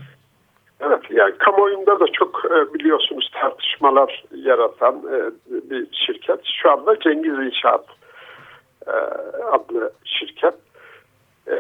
Evet 0.80 1.02
yani 1.10 1.38
kamuoyunda 1.38 2.00
da 2.00 2.06
çok 2.14 2.42
e, 2.46 2.74
biliyorsunuz 2.74 3.32
tartışmalar 3.42 4.24
yaratan 4.36 4.96
e, 4.96 5.18
bir 5.70 5.88
şirket. 6.06 6.40
Şu 6.62 6.72
anda 6.72 7.00
Cengiz 7.00 7.34
İnşaat 7.34 7.86
e, 8.88 8.92
adlı 9.52 9.92
şirket. 10.06 10.56
E, 11.48 11.56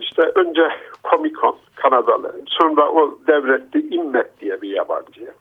işte 0.00 0.22
önce 0.22 0.62
Comic-Con 1.04 1.56
Kanadalı. 1.74 2.40
Sonra 2.46 2.90
o 2.90 3.18
devretti 3.26 3.78
İmmet 3.90 4.40
diye 4.40 4.62
bir 4.62 4.70
yabancıya. 4.70 5.32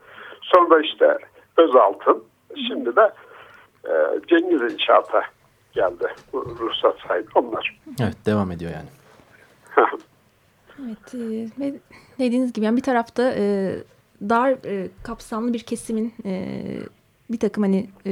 Sonra 0.42 0.82
işte 0.82 1.18
Özaltın. 1.58 2.24
Şimdi 2.68 2.96
de 2.96 3.12
e, 3.88 3.92
Cengiz 4.28 4.74
İnşaat'a 4.74 5.22
geldi. 5.74 6.08
Ruhsat 6.34 6.96
sahibi 7.08 7.30
onlar. 7.36 7.80
Evet 8.02 8.26
devam 8.26 8.52
ediyor 8.52 8.72
yani. 8.72 8.90
evet 10.80 11.16
e, 11.60 11.74
dediğiniz 12.20 12.54
gibi 12.54 12.66
yani 12.66 12.78
bir 12.78 12.84
tarafta 12.84 13.34
e, 13.38 13.76
dar 14.22 14.50
e, 14.66 14.88
kapsamlı 15.04 15.54
bir 15.54 15.60
kesimin 15.60 16.14
e, 16.26 16.56
bir 17.32 17.40
takım 17.40 17.64
hani 17.64 17.90
e, 18.06 18.12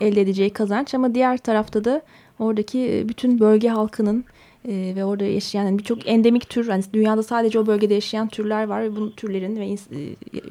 elde 0.00 0.20
edeceği 0.20 0.52
kazanç 0.52 0.94
ama 0.94 1.14
diğer 1.14 1.38
tarafta 1.38 1.84
da 1.84 2.02
oradaki 2.38 2.98
e, 2.98 3.08
bütün 3.08 3.40
bölge 3.40 3.68
halkının 3.68 4.24
e, 4.68 4.92
ve 4.96 5.04
orada 5.04 5.24
yaşayan 5.24 5.64
yani 5.64 5.78
birçok 5.78 6.08
endemik 6.08 6.48
tür 6.48 6.68
yani 6.68 6.84
dünyada 6.92 7.22
sadece 7.22 7.58
o 7.58 7.66
bölgede 7.66 7.94
yaşayan 7.94 8.28
türler 8.28 8.66
var 8.66 8.82
ve 8.82 8.96
bu 8.96 9.12
türlerin 9.12 9.56
ve 9.56 9.66
e, 9.72 9.76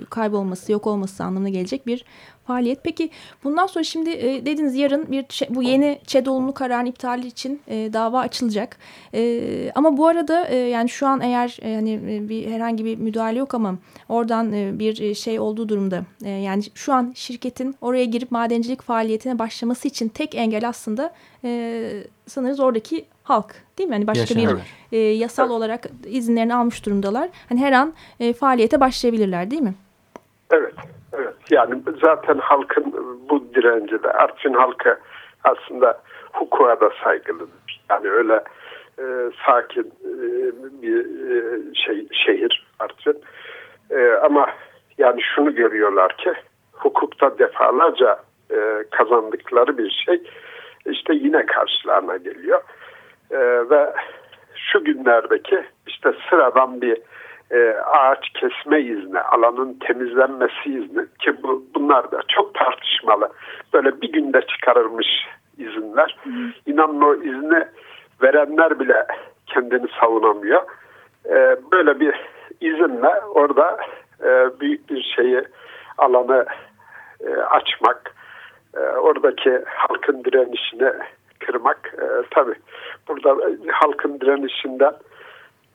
kaybolması 0.10 0.72
yok 0.72 0.88
olması 0.88 1.24
anlamına 1.24 1.50
gelecek 1.50 1.88
bir 1.88 2.06
faaliyet. 2.48 2.84
Peki 2.84 3.10
bundan 3.44 3.68
sonra 3.68 3.84
şimdi 3.84 4.10
e, 4.10 4.46
dediniz 4.46 4.76
yarın 4.76 5.12
bir 5.12 5.26
bu 5.50 5.64
yeni 5.64 6.00
ÇED 6.08 6.26
olumlu 6.26 6.54
kararın 6.54 6.86
iptali 6.86 7.28
için 7.28 7.62
e, 7.68 7.94
dava 7.94 8.20
açılacak. 8.20 8.78
E, 9.14 9.72
ama 9.76 9.98
bu 9.98 10.08
arada 10.08 10.48
e, 10.48 10.56
yani 10.56 10.90
şu 10.90 11.08
an 11.08 11.22
eğer 11.22 11.58
e, 11.62 11.76
hani 11.76 11.94
e, 11.94 12.30
bir 12.30 12.52
herhangi 12.52 12.86
bir 12.86 12.98
müdahale 12.98 13.40
yok 13.40 13.54
ama 13.54 13.76
oradan 14.10 14.54
e, 14.54 14.80
bir 14.80 15.02
e, 15.02 15.16
şey 15.16 15.40
olduğu 15.40 15.70
durumda 15.70 16.04
e, 16.24 16.30
yani 16.30 16.64
şu 16.76 16.94
an 16.94 17.14
şirketin 17.16 17.76
oraya 17.82 18.06
girip 18.06 18.32
madencilik 18.32 18.82
faaliyetine 18.82 19.40
başlaması 19.40 19.88
için 19.88 20.08
tek 20.08 20.36
engel 20.36 20.68
aslında 20.68 21.14
e, 21.44 22.04
sanırız 22.28 22.60
oradaki 22.60 23.06
halk 23.24 23.56
değil 23.78 23.90
mi? 23.90 23.94
Hani 23.96 24.08
başka 24.08 24.40
Yaşar, 24.40 24.58
bir 24.92 24.98
e, 24.98 25.00
yasal 25.00 25.50
olarak 25.50 25.90
izinlerini 26.08 26.56
almış 26.56 26.86
durumdalar. 26.86 27.30
Hani 27.50 27.60
her 27.60 27.72
an 27.72 27.94
e, 28.20 28.34
faaliyete 28.34 28.80
başlayabilirler 28.80 29.52
değil 29.52 29.62
mi? 29.62 29.76
Evet. 30.52 30.74
Yani 31.50 31.82
zaten 32.02 32.38
halkın 32.38 32.94
bu 33.30 33.54
direnci 33.56 34.04
de 34.04 34.12
Artvin 34.12 34.54
halkı 34.54 35.00
aslında 35.44 36.02
hukuka 36.34 36.80
da 36.82 36.90
saygılıdır. 37.04 37.82
Yani 37.90 38.10
öyle 38.10 38.44
e, 39.00 39.04
sakin 39.46 39.94
e, 40.04 40.14
bir 40.82 41.06
e, 41.32 41.74
şey 41.74 42.08
şehir 42.12 42.68
Artvin. 42.80 43.22
E, 43.90 44.12
ama 44.12 44.50
yani 44.98 45.22
şunu 45.22 45.56
görüyorlar 45.56 46.18
ki 46.18 46.34
hukukta 46.72 47.40
defalarca 47.40 48.20
e, 48.52 48.84
kazandıkları 48.92 49.78
bir 49.78 50.04
şey 50.06 50.24
işte 50.86 51.14
yine 51.14 51.46
karşılarına 51.46 52.18
geliyor. 52.18 52.62
E, 53.32 53.40
ve 53.70 53.94
şu 54.56 54.84
günlerdeki 54.84 55.64
işte 55.88 56.14
sıradan 56.30 56.82
bir 56.82 56.98
e, 57.52 57.70
ağaç 57.70 58.30
kesme 58.30 58.82
izni, 58.82 59.20
alanın 59.20 59.74
temizlenmesi 59.74 60.70
izni 60.70 61.06
ki 61.20 61.44
bu, 61.44 61.66
bunlar 61.76 62.12
da 62.12 62.22
çok 62.28 62.54
tartışmalı. 62.54 63.30
Böyle 63.74 64.02
bir 64.02 64.12
günde 64.12 64.42
çıkarılmış 64.42 65.08
izinler. 65.58 66.18
Hı. 66.24 66.30
İnanın 66.66 67.02
o 67.02 67.16
izni 67.16 67.68
verenler 68.22 68.80
bile 68.80 69.06
kendini 69.48 69.88
savunamıyor. 70.00 70.62
E, 71.26 71.58
böyle 71.72 72.00
bir 72.00 72.16
izinle 72.62 73.22
orada 73.34 73.78
e, 74.24 74.60
büyük 74.60 74.90
bir 74.90 75.14
şeyi 75.16 75.42
alanı 75.98 76.46
e, 77.28 77.36
açmak, 77.36 78.16
e, 78.78 78.80
oradaki 78.80 79.62
halkın 79.66 80.24
direnişini 80.24 80.92
kırmak 81.40 81.94
e, 82.02 82.06
tabi 82.32 82.54
burada 83.08 83.38
halkın 83.72 84.20
direnişinden 84.20 84.94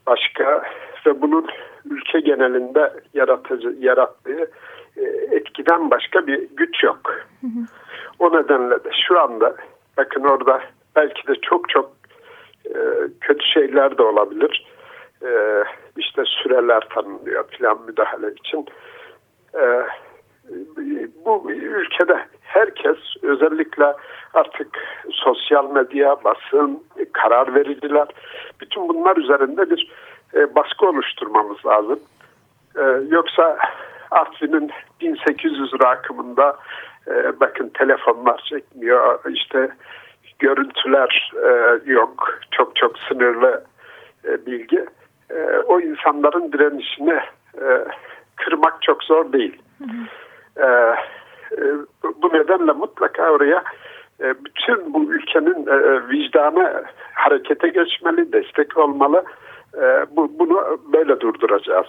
başka 0.06 0.62
ve 1.07 1.23
bunun 1.23 1.47
ülke 1.90 2.21
genelinde 2.21 2.92
yaratıcı 3.14 3.76
yarattığı 3.78 4.50
e, 4.97 5.02
etkiden 5.30 5.90
başka 5.90 6.26
bir 6.26 6.49
güç 6.57 6.85
yok. 6.85 7.00
Hı 7.40 7.47
hı. 7.47 7.61
O 8.19 8.37
nedenle 8.37 8.85
de 8.85 8.90
şu 9.09 9.21
anda 9.21 9.57
bakın 9.97 10.25
orada 10.25 10.61
belki 10.97 11.26
de 11.26 11.35
çok 11.35 11.69
çok 11.69 11.90
e, 12.66 12.78
kötü 13.21 13.47
şeyler 13.47 13.99
de 13.99 14.02
olabilir. 14.02 14.66
E, 15.23 15.30
işte 15.97 16.23
süreler 16.26 16.80
tanınıyor 16.80 17.47
plan 17.47 17.78
müdahale 17.87 18.33
için. 18.33 18.66
E, 19.54 19.87
bu 21.25 21.50
ülkede 21.50 22.19
herkes 22.42 22.97
özellikle 23.23 23.95
artık 24.35 24.69
sosyal 25.11 25.71
medya, 25.71 26.25
basın, 26.25 26.85
karar 27.12 27.54
vericiler 27.54 28.09
bütün 28.61 28.88
bunlar 28.88 29.16
üzerinde 29.16 29.71
bir 29.71 29.92
e, 30.34 30.54
baskı 30.54 30.87
oluşturmamız 30.88 31.66
lazım. 31.66 32.00
E, 32.76 32.82
yoksa 33.08 33.58
Artvin'in 34.10 34.70
1800 35.00 35.72
rakımında 35.82 36.56
e, 37.08 37.40
bakın 37.40 37.70
telefonlar 37.75 38.42
çekmiyor, 38.49 39.18
işte 39.28 39.70
görüntüler 40.38 41.32
e, 41.44 41.80
yok, 41.90 42.40
çok 42.50 42.76
çok 42.76 42.99
sınırlı 42.99 43.64
e, 44.24 44.46
bilgi. 44.46 44.87
E, 45.31 45.59
o 45.66 45.81
insanların 45.81 46.52
direnişini 46.52 47.20
e, 47.61 47.85
kırmak 48.37 48.83
çok 48.83 49.05
zor 49.05 49.33
değil. 49.33 49.62
Hı 49.78 49.85
hı. 49.85 50.66
E, 50.66 50.96
e, 51.52 51.62
bu 52.22 52.28
nedenle 52.28 52.72
mutlaka 52.72 53.31
oraya 53.31 53.64
e, 54.20 54.35
bütün 54.44 54.94
bu 54.94 55.12
ülkenin 55.12 55.66
e, 55.66 56.09
vicdanı 56.09 56.85
harekete 57.14 57.68
geçmeli, 57.68 58.33
destek 58.33 58.76
olmalı. 58.76 59.24
E, 59.74 60.06
bu, 60.16 60.38
bunu 60.38 60.80
böyle 60.92 61.20
durduracağız. 61.20 61.87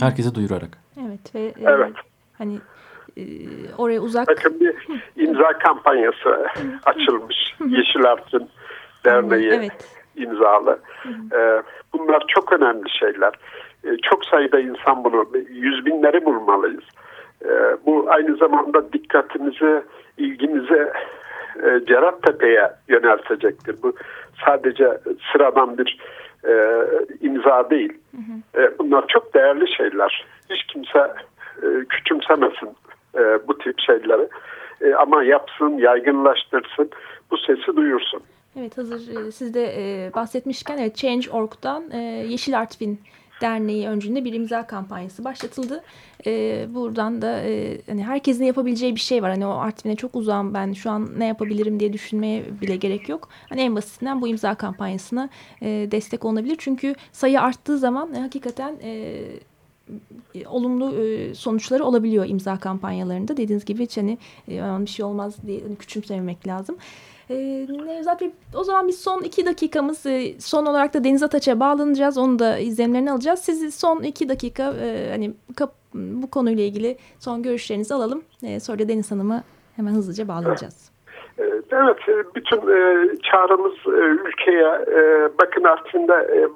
Herkese 0.00 0.34
duyurarak. 0.34 0.78
Evet 1.06 1.34
ve 1.34 1.40
e, 1.40 1.54
evet. 1.64 1.92
hani 2.38 2.58
e, 3.16 3.22
oraya 3.78 4.00
uzak. 4.00 4.28
Bakın 4.28 4.60
bir 4.60 4.74
imza 5.16 5.58
kampanyası 5.58 6.46
açılmış. 6.86 7.54
Yeşil 7.66 8.04
Artvin 8.04 8.48
Derneği 9.04 9.50
evet. 9.52 9.88
imzalı. 10.16 10.78
E, 11.32 11.62
bunlar 11.92 12.24
çok 12.28 12.52
önemli 12.52 12.90
şeyler. 12.90 13.32
E, 13.84 13.96
çok 14.02 14.24
sayıda 14.24 14.60
insan 14.60 15.04
bunu 15.04 15.26
yüz 15.48 15.86
binleri 15.86 16.24
bulmalıyız. 16.24 16.84
E, 17.44 17.48
bu 17.86 18.06
aynı 18.08 18.36
zamanda 18.36 18.92
dikkatimizi, 18.92 19.82
ilgimizi 20.18 20.92
e, 21.62 21.80
Cerattepe'ye 21.86 22.70
yöneltecektir. 22.88 23.76
Bu 23.82 23.92
sadece 24.46 24.98
sıradan 25.32 25.78
bir 25.78 25.98
e, 26.48 26.54
imza 27.20 27.70
değil. 27.70 27.92
Hı 28.10 28.16
hı. 28.16 28.62
E, 28.62 28.78
bunlar 28.78 29.04
çok 29.08 29.34
değerli 29.34 29.76
şeyler. 29.76 30.26
Hiç 30.50 30.64
kimse 30.64 30.98
e, 31.62 31.66
küçümsemesin 31.88 32.68
e, 33.14 33.48
bu 33.48 33.58
tip 33.58 33.80
şeyleri. 33.80 34.28
E, 34.80 34.94
ama 34.94 35.24
yapsın, 35.24 35.78
yaygınlaştırsın, 35.78 36.90
bu 37.30 37.36
sesi 37.38 37.76
duyursun. 37.76 38.22
Evet 38.58 38.78
hazır 38.78 39.26
e, 39.26 39.32
siz 39.32 39.54
de 39.54 39.74
e, 39.76 40.14
bahsetmişken 40.14 40.78
evet 40.78 40.96
Change.org'dan 40.96 41.90
e, 41.90 41.98
Yeşil 42.28 42.58
Artvin 42.58 43.00
Derneği 43.40 43.88
öncülüğünde 43.88 44.24
bir 44.24 44.32
imza 44.32 44.66
kampanyası 44.66 45.24
başlatıldı. 45.24 45.82
E, 46.26 46.66
buradan 46.74 47.22
da 47.22 47.40
e, 47.40 47.80
hani 47.86 48.04
herkesin 48.04 48.44
yapabileceği 48.44 48.94
bir 48.94 49.00
şey 49.00 49.22
var. 49.22 49.30
Hani 49.30 49.46
o 49.46 49.50
Artvin'e 49.50 49.96
çok 49.96 50.16
uzağım 50.16 50.54
ben 50.54 50.72
şu 50.72 50.90
an 50.90 51.08
ne 51.18 51.26
yapabilirim 51.26 51.80
diye 51.80 51.92
düşünmeye 51.92 52.44
bile 52.60 52.76
gerek 52.76 53.08
yok. 53.08 53.28
Hani 53.48 53.60
en 53.60 53.76
basitinden 53.76 54.20
bu 54.20 54.28
imza 54.28 54.54
kampanyasına 54.54 55.28
e, 55.62 55.88
destek 55.90 56.24
olunabilir. 56.24 56.56
Çünkü 56.58 56.94
sayı 57.12 57.40
arttığı 57.40 57.78
zaman 57.78 58.14
e, 58.14 58.20
hakikaten... 58.20 58.76
E, 58.82 59.22
olumlu 60.46 60.94
e, 61.04 61.34
sonuçları 61.34 61.84
olabiliyor 61.84 62.26
imza 62.28 62.58
kampanyalarında. 62.58 63.36
Dediğiniz 63.36 63.64
gibi 63.64 63.82
hiç 63.82 63.96
hani 63.96 64.18
e, 64.48 64.60
bir 64.80 64.90
şey 64.90 65.04
olmaz 65.04 65.34
diye 65.46 65.60
hani 65.60 65.76
küçümsememek 65.76 66.46
lazım. 66.46 66.76
E, 67.30 67.66
Nevzat 67.86 68.20
Bey 68.20 68.30
o 68.56 68.64
zaman 68.64 68.88
biz 68.88 69.02
son 69.02 69.22
iki 69.22 69.46
dakikamız 69.46 70.06
e, 70.06 70.40
son 70.40 70.66
olarak 70.66 70.94
da 70.94 71.04
Deniz 71.04 71.22
Ataç'a 71.22 71.60
bağlanacağız. 71.60 72.18
Onu 72.18 72.38
da 72.38 72.58
izlemlerini 72.58 73.12
alacağız. 73.12 73.40
Sizi 73.40 73.72
son 73.72 74.02
iki 74.02 74.28
dakika 74.28 74.72
e, 74.82 75.10
hani 75.10 75.34
bu 75.94 76.30
konuyla 76.30 76.64
ilgili 76.64 76.98
son 77.18 77.42
görüşlerinizi 77.42 77.94
alalım. 77.94 78.24
E, 78.42 78.60
sonra 78.60 78.78
da 78.78 78.88
Deniz 78.88 79.10
Hanım'a 79.10 79.42
hemen 79.76 79.92
hızlıca 79.92 80.28
bağlanacağız. 80.28 80.94
Evet, 81.38 81.96
bütün 82.34 82.56
e, 82.56 83.08
çağrımız 83.22 83.74
ülkeye 84.26 84.86
bakın 85.38 85.64
aslında 85.64 86.22
e, 86.22 86.48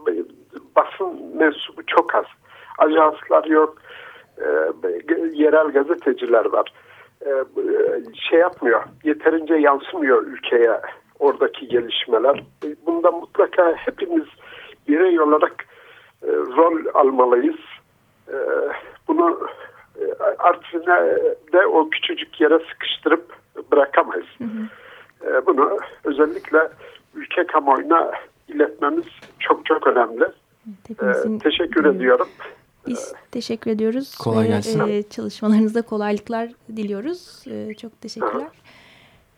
basın 0.77 1.37
mensubu 1.37 1.87
çok 1.87 2.15
az. 2.15 2.25
Ajanslar 2.79 3.45
yok, 3.45 3.77
yerel 5.33 5.69
gazeteciler 5.69 6.45
var. 6.45 6.73
E, 7.27 7.31
şey 8.15 8.39
yapmıyor, 8.39 8.83
yeterince 9.05 9.55
yansımıyor 9.55 10.27
ülkeye 10.27 10.81
oradaki 11.19 11.69
gelişmeler. 11.69 12.45
E, 12.65 12.67
bunda 12.87 13.11
mutlaka 13.11 13.75
hepimiz 13.77 14.27
birey 14.89 15.21
olarak 15.21 15.67
e, 16.23 16.27
rol 16.27 16.79
almalıyız. 16.95 17.57
Bunu 19.09 19.41
Artvin'e 20.39 21.17
de 21.53 21.67
o 21.67 21.91
küçücük 21.91 22.41
yere 22.41 22.59
sıkıştırıp 22.59 23.33
bırakamayız. 23.73 24.27
Hı 24.39 24.45
hı. 24.45 25.47
Bunu 25.47 25.79
özellikle 26.05 26.69
ülke 27.15 27.47
kamuoyuna 27.47 28.13
iletmemiz 28.49 29.07
çok 29.41 29.67
çok 29.67 29.87
önemli. 29.87 30.25
Hepimizin, 30.89 31.39
teşekkür 31.39 31.85
ediyorum. 31.85 32.29
Biz 32.87 33.13
teşekkür 33.31 33.71
ediyoruz. 33.71 34.15
Kolay 34.15 34.49
gelsin. 34.49 34.81
E, 34.89 35.03
çalışmalarınızda 35.03 35.83
kolaylıklar 35.83 36.53
diliyoruz. 36.77 37.43
E, 37.47 37.75
çok 37.75 38.01
teşekkürler. 38.01 38.49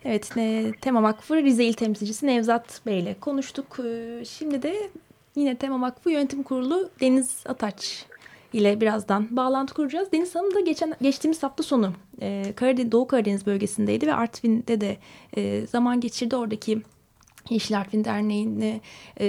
Evet, 0.05 0.37
e, 0.37 0.73
Tema 0.81 1.03
Vakfı 1.03 1.37
Rize 1.37 1.65
İl 1.65 1.73
Temsilcisi 1.73 2.27
Nevzat 2.27 2.81
Bey 2.87 3.01
ile 3.01 3.17
konuştuk. 3.21 3.81
E, 3.85 4.23
şimdi 4.25 4.63
de 4.63 4.91
yine 5.37 5.57
Tema 5.57 5.81
Vakfı 5.81 6.11
Yönetim 6.11 6.43
Kurulu 6.43 6.91
Deniz 7.01 7.45
Ataç 7.47 8.07
ile 8.53 8.81
birazdan 8.81 9.37
bağlantı 9.37 9.75
kuracağız. 9.75 10.13
Deniz 10.13 10.35
Hanım 10.35 10.55
da 10.55 10.61
geçen 10.61 10.95
geçtiğimiz 11.03 11.43
hafta 11.43 11.63
sonu 11.63 11.93
e, 12.21 12.53
Karadeniz, 12.57 12.93
Doğu 12.93 13.07
Karadeniz 13.07 13.47
bölgesindeydi 13.47 14.07
ve 14.07 14.15
Artvin'de 14.15 14.81
de 14.81 14.97
e, 15.37 15.67
zaman 15.67 16.01
geçirdi. 16.01 16.37
Oradaki 16.37 16.83
Yeşil 17.51 17.79
Artvin 17.79 18.05
Derneği'ne 18.05 18.81
e, 19.21 19.27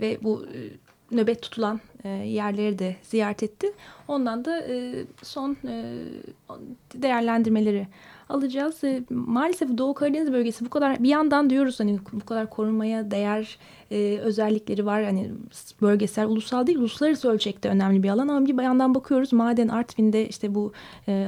ve 0.00 0.18
bu 0.22 0.46
nöbet 1.12 1.42
tutulan 1.42 1.80
e, 2.04 2.08
yerleri 2.08 2.78
de 2.78 2.96
ziyaret 3.02 3.42
etti. 3.42 3.72
Ondan 4.08 4.44
da 4.44 4.60
e, 4.60 5.04
son 5.22 5.56
e, 5.68 5.84
değerlendirmeleri 6.94 7.86
alacağız. 8.28 8.80
Maalesef 9.10 9.78
Doğu 9.78 9.94
Karadeniz 9.94 10.32
bölgesi 10.32 10.64
bu 10.64 10.70
kadar 10.70 11.02
bir 11.02 11.08
yandan 11.08 11.50
diyoruz 11.50 11.80
hani 11.80 11.98
bu 12.12 12.26
kadar 12.26 12.50
korunmaya 12.50 13.10
değer 13.10 13.58
özellikleri 14.20 14.86
var. 14.86 15.04
Hani 15.04 15.30
bölgesel, 15.82 16.26
ulusal 16.26 16.66
değil, 16.66 16.78
uluslararası 16.78 17.30
ölçekte 17.30 17.68
önemli 17.68 18.02
bir 18.02 18.08
alan 18.08 18.28
ama 18.28 18.46
bir 18.46 18.62
yandan 18.62 18.94
bakıyoruz 18.94 19.32
maden 19.32 19.68
Artvin'de 19.68 20.28
işte 20.28 20.54
bu 20.54 20.72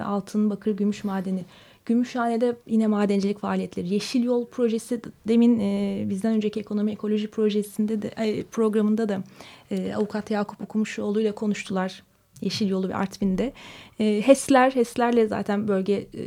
altın, 0.04 0.50
bakır, 0.50 0.76
gümüş 0.76 1.04
madeni 1.04 1.44
Gümüşhane'de 1.86 2.56
yine 2.66 2.86
madencilik 2.86 3.38
faaliyetleri. 3.38 3.94
Yeşil 3.94 4.24
Yol 4.24 4.46
projesi 4.46 5.00
demin 5.28 5.60
e, 5.60 6.04
bizden 6.08 6.34
önceki 6.34 6.60
ekonomi 6.60 6.92
ekoloji 6.92 7.28
projesinde 7.30 8.02
de 8.02 8.08
e, 8.08 8.42
programında 8.42 9.08
da 9.08 9.22
e, 9.70 9.94
avukat 9.94 10.30
Yakup 10.30 10.60
Okumuşoğlu 10.60 11.20
ile 11.20 11.32
konuştular. 11.32 12.02
Yeşil 12.40 12.68
Yolu 12.68 12.88
ve 12.88 12.94
Artvin'de. 12.94 13.52
E, 14.00 14.22
HES'ler, 14.26 14.70
HES'lerle 14.70 15.26
zaten 15.26 15.68
bölge 15.68 15.92
e, 15.92 16.22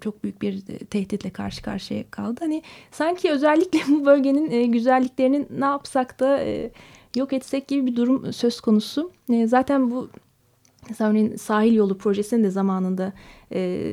çok 0.00 0.24
büyük 0.24 0.42
bir 0.42 0.60
tehditle 0.90 1.30
karşı 1.30 1.62
karşıya 1.62 2.04
kaldı. 2.10 2.40
Hani 2.40 2.62
sanki 2.90 3.30
özellikle 3.30 3.78
bu 3.88 4.06
bölgenin 4.06 4.50
e, 4.50 4.66
güzelliklerini 4.66 5.46
ne 5.58 5.64
yapsak 5.64 6.20
da 6.20 6.40
e, 6.40 6.70
yok 7.16 7.32
etsek 7.32 7.68
gibi 7.68 7.86
bir 7.86 7.96
durum 7.96 8.32
söz 8.32 8.60
konusu. 8.60 9.10
E, 9.32 9.46
zaten 9.46 9.90
bu 9.90 10.08
Mesela 10.88 11.10
örneğin 11.10 11.36
sahil 11.36 11.74
yolu 11.74 11.98
projesinin 11.98 12.44
de 12.44 12.50
zamanında 12.50 13.12
e, 13.52 13.90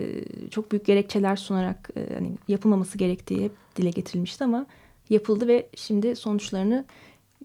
çok 0.51 0.71
büyük 0.71 0.85
gerekçeler 0.85 1.35
sunarak 1.35 1.89
e, 1.95 2.13
hani 2.13 2.31
yapılmaması 2.47 2.97
gerektiği 2.97 3.43
hep 3.43 3.51
dile 3.75 3.89
getirilmişti 3.89 4.43
ama 4.43 4.65
yapıldı 5.09 5.47
ve 5.47 5.69
şimdi 5.75 6.15
sonuçlarını 6.15 6.85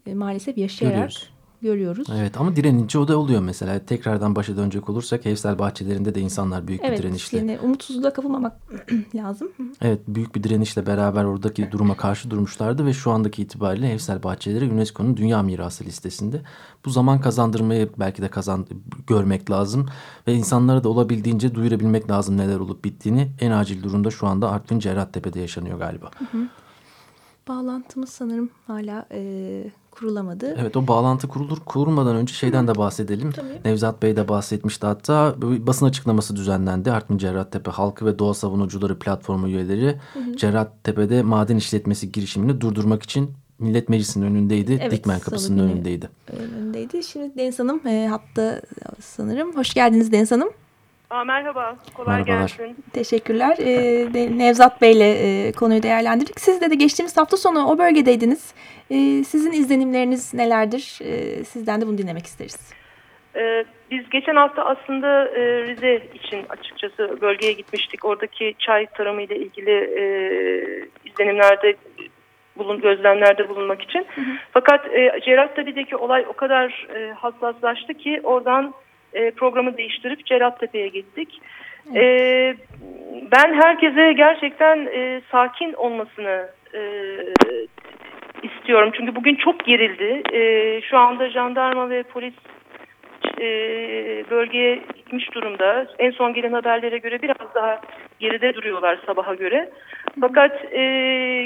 e, 0.06 0.14
maalesef 0.14 0.58
yaşayarak 0.58 0.94
Görüyoruz 0.96 1.38
görüyoruz. 1.62 2.08
Evet 2.14 2.36
ama 2.36 2.56
direnince 2.56 2.98
o 2.98 3.08
da 3.08 3.18
oluyor 3.18 3.40
mesela. 3.40 3.78
Tekrardan 3.78 4.36
başa 4.36 4.56
dönecek 4.56 4.88
olursak 4.88 5.26
evsel 5.26 5.58
bahçelerinde 5.58 6.14
de 6.14 6.20
insanlar 6.20 6.68
büyük 6.68 6.84
evet, 6.84 6.98
bir 6.98 7.02
direnişle. 7.02 7.38
Evet 7.38 7.48
yani 7.48 7.60
umutsuzluğa 7.60 8.12
kapılmamak 8.12 8.56
lazım. 9.14 9.48
Evet 9.80 10.00
büyük 10.08 10.34
bir 10.34 10.42
direnişle 10.42 10.86
beraber 10.86 11.24
oradaki 11.24 11.72
duruma 11.72 11.96
karşı 11.96 12.30
durmuşlardı 12.30 12.86
ve 12.86 12.92
şu 12.92 13.10
andaki 13.10 13.42
itibariyle 13.42 13.92
evsel 13.92 14.22
bahçeleri 14.22 14.72
UNESCO'nun 14.72 15.16
Dünya 15.16 15.42
Mirası 15.42 15.84
listesinde. 15.84 16.42
Bu 16.84 16.90
zaman 16.90 17.20
kazandırmayı 17.20 17.90
belki 17.98 18.22
de 18.22 18.28
kazan 18.28 18.66
görmek 19.06 19.50
lazım 19.50 19.86
ve 20.26 20.34
insanlara 20.34 20.84
da 20.84 20.88
olabildiğince 20.88 21.54
duyurabilmek 21.54 22.10
lazım 22.10 22.36
neler 22.36 22.58
olup 22.58 22.84
bittiğini. 22.84 23.28
En 23.40 23.50
acil 23.50 23.82
durumda 23.82 24.10
şu 24.10 24.26
anda 24.26 24.50
Artvin 24.50 24.78
Cerrahtepe'de 24.78 25.40
yaşanıyor 25.40 25.78
galiba. 25.78 26.10
Hı 26.18 26.38
hı. 26.38 26.48
Bağlantımız 27.48 28.08
sanırım 28.08 28.50
hala 28.66 29.06
e, 29.12 29.64
kurulamadı. 29.98 30.56
Evet 30.61 30.76
o 30.76 30.87
bağlantı 30.87 31.28
kurulur 31.28 31.58
kurulmadan 31.66 32.16
önce 32.16 32.34
şeyden 32.34 32.62
Hı. 32.62 32.68
de 32.68 32.74
bahsedelim. 32.74 33.32
Tabii. 33.32 33.61
Nevzat 33.64 34.02
Bey 34.02 34.16
de 34.16 34.28
bahsetmişti 34.28 34.87
hatta 34.87 35.34
basın 35.42 35.87
açıklaması 35.87 36.37
düzenlendi. 36.37 36.92
Artvin 36.92 37.18
Cerrahtepe 37.18 37.70
Halkı 37.70 38.06
ve 38.06 38.18
Doğa 38.18 38.34
Savunucuları 38.34 38.98
platformu 38.98 39.48
üyeleri 39.48 40.00
Hı. 40.14 40.37
Cerrahtepe'de 40.37 41.22
maden 41.22 41.56
işletmesi 41.56 42.12
girişimini 42.12 42.61
durdurmak 42.61 43.02
için 43.02 43.30
Millet 43.58 43.88
Meclisi'nin 43.88 44.26
önündeydi. 44.26 44.78
Evet, 44.82 44.92
Dikmen 44.92 45.20
Kapısı'nın 45.20 45.68
önündeydi. 45.68 46.11
Önündeydi. 46.32 47.02
Şimdi 47.02 47.38
Deniz 47.38 47.58
Hanım 47.58 47.87
e, 47.87 48.08
hatta 48.11 48.61
sanırım. 49.00 49.56
Hoş 49.56 49.74
geldiniz 49.74 50.12
Deniz 50.12 50.30
Hanım. 50.30 50.48
Aa, 51.10 51.24
merhaba, 51.24 51.76
kolay 51.94 52.18
Merhabalar. 52.18 52.40
gelsin. 52.40 52.76
Teşekkürler. 52.92 53.56
Ee, 53.58 54.38
Nevzat 54.38 54.82
Bey'le 54.82 55.00
e, 55.00 55.52
konuyu 55.52 55.82
değerlendirdik. 55.82 56.40
Siz 56.40 56.60
de, 56.60 56.70
de 56.70 56.74
geçtiğimiz 56.74 57.16
hafta 57.16 57.36
sonu 57.36 57.66
o 57.66 57.78
bölgedeydiniz. 57.78 58.54
Ee, 58.90 59.24
sizin 59.24 59.52
izlenimleriniz 59.52 60.34
nelerdir? 60.34 60.98
Ee, 61.02 61.44
sizden 61.44 61.80
de 61.80 61.86
bunu 61.86 61.98
dinlemek 61.98 62.26
isteriz. 62.26 62.72
Ee, 63.36 63.64
biz 63.90 64.10
geçen 64.10 64.36
hafta 64.36 64.64
aslında 64.64 65.28
e, 65.28 65.62
Rize 65.62 66.02
için 66.14 66.44
açıkçası 66.48 67.20
bölgeye 67.20 67.52
gitmiştik. 67.52 68.04
Oradaki 68.04 68.54
çay 68.58 68.86
tarımı 68.86 69.22
ile 69.22 69.36
ilgili 69.36 69.70
e, 69.70 70.02
izlenimlerde 71.04 71.74
bulun, 72.58 72.80
gözlemlerde 72.80 73.48
bulunmak 73.48 73.82
için. 73.82 74.06
Hı 74.14 74.20
hı. 74.20 74.24
Fakat 74.52 74.86
e, 74.86 75.20
Cerrahtabi'deki 75.24 75.96
olay 75.96 76.26
o 76.28 76.32
kadar 76.32 76.86
e, 76.94 77.12
hassaslaştı 77.12 77.94
ki 77.94 78.20
oradan 78.24 78.74
e, 79.14 79.30
programı 79.30 79.76
değiştirip 79.76 80.26
Cerattepe'ye 80.26 80.88
gittik. 80.88 81.40
E, 81.94 82.02
ben 83.32 83.54
herkese 83.54 84.12
gerçekten 84.12 84.86
e, 84.86 85.20
sakin 85.30 85.72
olmasını 85.72 86.48
e, 86.74 86.80
istiyorum. 88.42 88.90
Çünkü 88.96 89.16
bugün 89.16 89.34
çok 89.34 89.64
gerildi. 89.64 90.22
E, 90.32 90.80
şu 90.80 90.98
anda 90.98 91.30
jandarma 91.30 91.90
ve 91.90 92.02
polis 92.02 92.34
e, 93.40 93.44
bölgeye 94.30 94.80
gitmiş 94.96 95.34
durumda. 95.34 95.86
En 95.98 96.10
son 96.10 96.34
gelen 96.34 96.52
haberlere 96.52 96.98
göre 96.98 97.22
biraz 97.22 97.54
daha 97.54 97.80
geride 98.20 98.54
duruyorlar 98.54 98.98
sabaha 99.06 99.34
göre. 99.34 99.70
Fakat 100.20 100.72
e, 100.72 100.82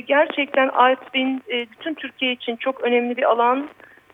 gerçekten 0.06 0.68
Artvin 0.68 1.42
e, 1.52 1.66
bütün 1.70 1.94
Türkiye 1.94 2.32
için 2.32 2.56
çok 2.56 2.80
önemli 2.80 3.16
bir 3.16 3.22
alan 3.22 3.68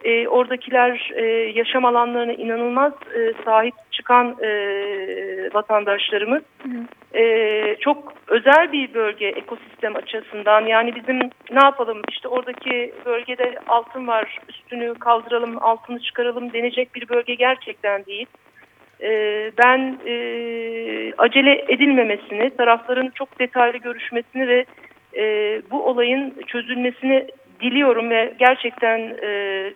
e, 0.04 0.28
oradakiler 0.28 1.10
e, 1.14 1.24
yaşam 1.54 1.84
alanlarına 1.84 2.32
inanılmaz 2.32 2.92
e, 3.14 3.32
sahip 3.44 3.74
çıkan 3.90 4.36
e, 4.42 4.50
vatandaşlarımız. 5.54 6.42
E, 7.14 7.76
çok 7.80 8.12
özel 8.26 8.72
bir 8.72 8.94
bölge 8.94 9.26
ekosistem 9.26 9.96
açısından. 9.96 10.66
Yani 10.66 10.94
bizim 10.94 11.18
ne 11.50 11.64
yapalım 11.64 12.02
işte 12.10 12.28
oradaki 12.28 12.94
bölgede 13.06 13.58
altın 13.66 14.06
var 14.06 14.38
üstünü 14.48 14.94
kaldıralım 14.94 15.56
altını 15.60 16.00
çıkaralım 16.00 16.52
denecek 16.52 16.94
bir 16.94 17.08
bölge 17.08 17.34
gerçekten 17.34 18.04
değil. 18.04 18.26
E, 19.02 19.10
ben 19.58 19.98
e, 20.06 20.14
acele 21.18 21.64
edilmemesini, 21.68 22.56
tarafların 22.56 23.10
çok 23.14 23.38
detaylı 23.38 23.78
görüşmesini 23.78 24.48
ve 24.48 24.64
e, 25.16 25.22
bu 25.70 25.86
olayın 25.86 26.34
çözülmesini 26.46 27.26
diliyorum 27.60 28.10
ve 28.10 28.34
gerçekten 28.38 28.98
e, 29.22 29.30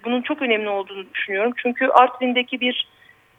bunun 0.05 0.23
çok 0.23 0.43
önemli 0.43 0.69
olduğunu 0.69 1.05
düşünüyorum. 1.15 1.53
Çünkü 1.57 1.87
Artvin'deki 1.87 2.61
bir 2.61 2.89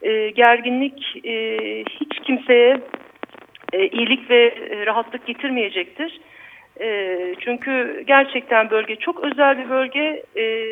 e, 0.02 0.30
gerginlik 0.30 1.26
e, 1.26 1.58
hiç 2.00 2.20
kimseye 2.20 2.78
e, 3.74 3.88
iyilik 3.88 4.30
ve 4.30 4.46
e, 4.46 4.86
rahatlık 4.86 5.26
getirmeyecektir. 5.26 6.22
E, 6.82 7.18
çünkü 7.40 8.04
gerçekten 8.08 8.70
bölge 8.70 8.96
çok 8.96 9.24
özel 9.24 9.58
bir 9.58 9.70
bölge. 9.70 10.24
E, 10.38 10.66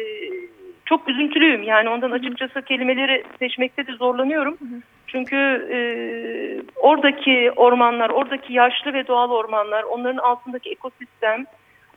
çok 0.86 1.10
üzüntülüyüm 1.10 1.64
yani 1.64 1.90
ondan 1.90 2.12
açıkçası 2.12 2.62
kelimeleri 2.62 3.24
seçmekte 3.40 3.88
de 3.88 3.92
zorlanıyorum. 3.92 4.58
Çünkü 5.08 5.38
e, 5.72 5.78
oradaki 6.76 7.52
ormanlar, 7.56 8.10
oradaki 8.10 8.54
yaşlı 8.54 8.94
ve 8.94 9.08
doğal 9.08 9.32
ormanlar, 9.32 9.84
onların 9.84 10.18
altındaki 10.18 10.70
ekosistem, 10.70 11.46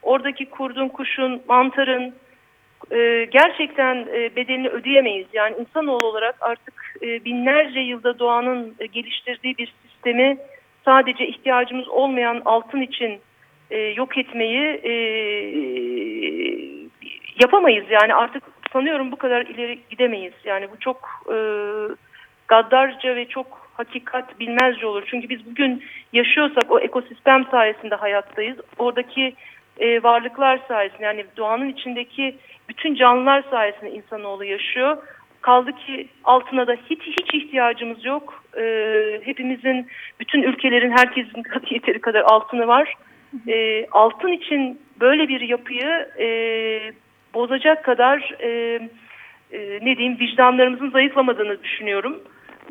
oradaki 0.05 0.51
kurdun, 0.51 0.89
kuşun, 0.89 1.43
mantarın 1.49 2.15
e, 2.91 3.25
gerçekten 3.25 3.97
e, 3.97 4.37
bedelini 4.37 4.69
ödeyemeyiz. 4.69 5.27
Yani 5.33 5.57
insanoğlu 5.61 6.07
olarak 6.07 6.37
artık 6.41 6.97
e, 7.03 7.25
binlerce 7.25 7.81
yılda 7.81 8.19
doğanın 8.19 8.75
e, 8.79 8.87
geliştirdiği 8.87 9.59
bir 9.59 9.75
sistemi 9.83 10.39
sadece 10.85 11.27
ihtiyacımız 11.27 11.89
olmayan 11.89 12.43
altın 12.45 12.81
için 12.81 13.21
e, 13.71 13.79
yok 13.79 14.19
etmeyi 14.19 14.81
e, 14.85 14.93
yapamayız. 17.43 17.87
Yani 17.91 18.15
artık 18.15 18.43
sanıyorum 18.73 19.13
bu 19.13 19.17
kadar 19.17 19.47
ileri 19.47 19.79
gidemeyiz. 19.91 20.35
Yani 20.45 20.69
bu 20.73 20.81
çok 20.81 21.09
e, 21.33 21.37
gaddarca 22.49 23.17
ve 23.17 23.29
çok 23.29 23.71
hakikat 23.75 24.41
bilmezce 24.41 24.87
olur. 24.87 25.03
Çünkü 25.11 25.29
biz 25.29 25.47
bugün 25.47 25.85
yaşıyorsak 26.13 26.71
o 26.71 26.81
ekosistem 26.81 27.45
sayesinde 27.51 27.95
hayattayız. 27.95 28.59
Oradaki 28.79 29.35
e, 29.79 30.03
varlıklar 30.03 30.61
sayesinde 30.69 31.05
yani 31.05 31.25
doğanın 31.37 31.69
içindeki 31.69 32.37
bütün 32.69 32.95
canlılar 32.95 33.45
sayesinde 33.51 33.91
insanoğlu 33.91 34.45
yaşıyor. 34.45 34.97
Kaldı 35.41 35.73
ki 35.73 36.09
altına 36.25 36.67
da 36.67 36.77
hiç 36.91 37.03
hiç 37.03 37.35
ihtiyacımız 37.35 38.05
yok. 38.05 38.45
E, 38.57 38.65
hepimizin, 39.25 39.87
bütün 40.21 40.43
ülkelerin 40.43 40.91
herkesin 40.91 41.43
yeteri 41.71 42.01
kadar 42.01 42.21
altını 42.21 42.67
var. 42.67 42.95
E, 43.49 43.87
altın 43.91 44.33
için 44.33 44.81
böyle 45.01 45.29
bir 45.29 45.41
yapıyı 45.41 46.09
e, 46.19 46.29
bozacak 47.35 47.85
kadar 47.85 48.35
e, 48.41 48.49
e, 49.53 49.79
ne 49.83 49.97
diyeyim 49.97 50.19
vicdanlarımızın 50.21 50.91
zayıflamadığını 50.91 51.63
düşünüyorum. 51.63 52.23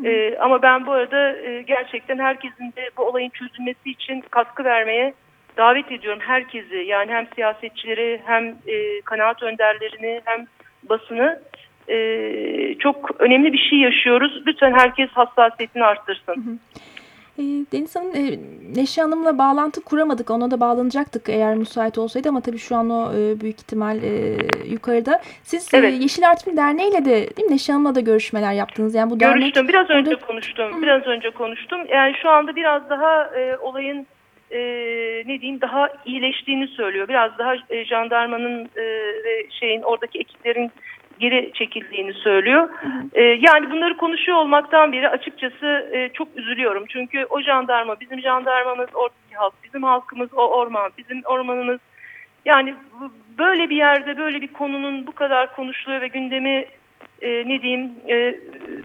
E, 0.03 0.37
ama 0.37 0.61
ben 0.61 0.85
bu 0.85 0.91
arada 0.91 1.37
e, 1.37 1.61
gerçekten 1.61 2.19
herkesin 2.19 2.73
de 2.75 2.89
bu 2.97 3.03
olayın 3.03 3.29
çözülmesi 3.29 3.89
için 3.89 4.21
katkı 4.21 4.63
vermeye 4.63 5.13
davet 5.57 5.91
ediyorum 5.91 6.19
herkesi 6.21 6.75
yani 6.75 7.11
hem 7.11 7.27
siyasetçileri 7.35 8.21
hem 8.25 8.47
e, 8.47 9.01
kanaat 9.01 9.43
önderlerini 9.43 10.21
hem 10.25 10.45
basını 10.89 11.39
e, 11.89 11.97
çok 12.79 13.21
önemli 13.21 13.53
bir 13.53 13.69
şey 13.69 13.79
yaşıyoruz. 13.79 14.43
Lütfen 14.47 14.73
herkes 14.73 15.09
hassasiyetini 15.09 15.83
arttırsın. 15.83 16.59
E, 17.37 17.43
Deniz 17.43 17.95
Hanım, 17.95 18.15
e, 18.15 18.39
Neşe 18.75 19.01
Hanım'la 19.01 19.37
bağlantı 19.37 19.83
kuramadık. 19.83 20.31
Ona 20.31 20.51
da 20.51 20.59
bağlanacaktık 20.59 21.29
eğer 21.29 21.55
müsait 21.55 21.97
olsaydı 21.97 22.29
ama 22.29 22.41
tabii 22.41 22.57
şu 22.57 22.75
an 22.75 22.89
o 22.89 23.13
e, 23.13 23.41
büyük 23.41 23.59
ihtimal 23.61 23.97
yukarıda. 24.65 25.21
Siz 25.43 25.69
evet. 25.73 26.01
Yeşil 26.01 26.29
Artvin 26.29 26.57
Derneği 26.57 26.91
ile 26.91 27.05
de 27.05 27.35
değil 27.37 27.47
mi 27.47 27.53
Neşe 27.53 27.73
Hanım'la 27.73 27.95
da 27.95 27.99
görüşmeler 27.99 28.53
yaptınız. 28.53 28.95
Yani 28.95 29.09
bu 29.09 29.17
Görüştüm. 29.17 29.41
Dernek, 29.55 29.69
biraz 29.69 29.89
önce 29.89 30.09
orada... 30.09 30.25
konuştum. 30.25 30.77
Hı. 30.77 30.81
Biraz 30.81 31.03
önce 31.03 31.29
konuştum. 31.29 31.81
Yani 31.89 32.13
şu 32.21 32.29
anda 32.29 32.55
biraz 32.55 32.89
daha 32.89 33.25
e, 33.25 33.57
olayın 33.57 34.07
e, 34.53 34.59
ne 35.25 35.41
diyeyim 35.41 35.61
daha 35.61 35.89
iyileştiğini 36.05 36.67
söylüyor. 36.67 37.07
Biraz 37.07 37.37
daha 37.37 37.55
e, 37.69 37.85
jandarmanın 37.85 38.69
e, 38.75 38.83
ve 39.23 39.49
şeyin 39.49 39.81
oradaki 39.81 40.19
ekiplerin 40.19 40.71
geri 41.19 41.51
çekildiğini 41.53 42.13
söylüyor. 42.13 42.69
E, 43.13 43.21
yani 43.21 43.71
bunları 43.71 43.97
konuşuyor 43.97 44.37
olmaktan 44.37 44.91
beri 44.91 45.09
açıkçası 45.09 45.89
e, 45.93 46.09
çok 46.13 46.27
üzülüyorum. 46.35 46.85
Çünkü 46.89 47.25
o 47.29 47.41
jandarma, 47.41 47.99
bizim 47.99 48.21
jandarmamız, 48.21 48.89
oradaki 48.93 49.35
halk, 49.35 49.53
bizim 49.63 49.83
halkımız 49.83 50.29
o 50.33 50.47
orman, 50.47 50.91
bizim 50.97 51.21
ormanımız. 51.25 51.79
Yani 52.45 52.75
böyle 53.37 53.69
bir 53.69 53.75
yerde 53.75 54.17
böyle 54.17 54.41
bir 54.41 54.47
konunun 54.47 55.07
bu 55.07 55.11
kadar 55.11 55.55
konuşuluyor 55.55 56.01
ve 56.01 56.07
gündemi 56.07 56.65
e, 57.21 57.29
ne 57.29 57.61
diyeyim 57.61 57.91
e, 58.09 58.35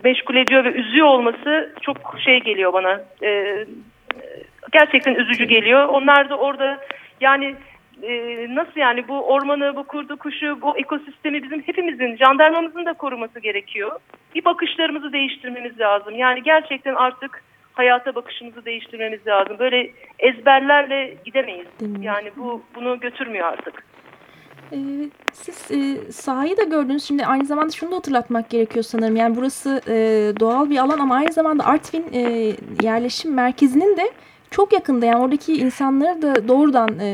meşgul 0.04 0.36
ediyor 0.36 0.64
ve 0.64 0.72
üzüyor 0.72 1.06
olması 1.06 1.74
çok 1.80 1.96
şey 2.24 2.40
geliyor 2.40 2.72
bana. 2.72 3.00
E, 3.22 3.64
gerçekten 4.72 5.14
üzücü 5.14 5.44
geliyor. 5.44 5.84
Onlar 5.84 6.30
da 6.30 6.36
orada 6.36 6.80
yani 7.20 7.54
e, 8.02 8.46
nasıl 8.54 8.80
yani 8.80 9.08
bu 9.08 9.20
ormanı, 9.20 9.76
bu 9.76 9.84
kurdu 9.84 10.16
kuşu, 10.16 10.58
bu 10.62 10.78
ekosistemi 10.78 11.42
bizim 11.42 11.62
hepimizin, 11.62 12.16
jandarmamızın 12.16 12.86
da 12.86 12.92
koruması 12.92 13.40
gerekiyor. 13.40 14.00
Bir 14.34 14.44
bakışlarımızı 14.44 15.12
değiştirmemiz 15.12 15.80
lazım. 15.80 16.14
Yani 16.16 16.42
gerçekten 16.42 16.94
artık 16.94 17.42
hayata 17.72 18.14
bakışımızı 18.14 18.64
değiştirmemiz 18.64 19.26
lazım. 19.26 19.56
Böyle 19.58 19.90
ezberlerle 20.18 21.16
gidemeyiz. 21.24 21.66
Yani 22.00 22.30
bu 22.36 22.62
bunu 22.74 23.00
götürmüyor 23.00 23.46
artık. 23.46 23.84
Ee, 24.72 24.76
siz 25.32 25.70
e, 25.70 26.12
sahayı 26.12 26.56
da 26.56 26.62
gördünüz. 26.62 27.04
Şimdi 27.04 27.26
aynı 27.26 27.44
zamanda 27.44 27.72
şunu 27.72 27.90
da 27.90 27.96
hatırlatmak 27.96 28.50
gerekiyor 28.50 28.84
sanırım. 28.84 29.16
Yani 29.16 29.36
burası 29.36 29.80
e, 29.88 29.94
doğal 30.40 30.70
bir 30.70 30.78
alan 30.78 30.98
ama 30.98 31.14
aynı 31.14 31.32
zamanda 31.32 31.66
Artvin 31.66 32.06
e, 32.12 32.52
yerleşim 32.82 33.34
merkezinin 33.34 33.96
de 33.96 34.10
çok 34.50 34.72
yakında 34.72 35.06
yani 35.06 35.22
oradaki 35.22 35.52
insanları 35.52 36.22
da 36.22 36.48
doğrudan 36.48 36.88
e, 36.88 37.10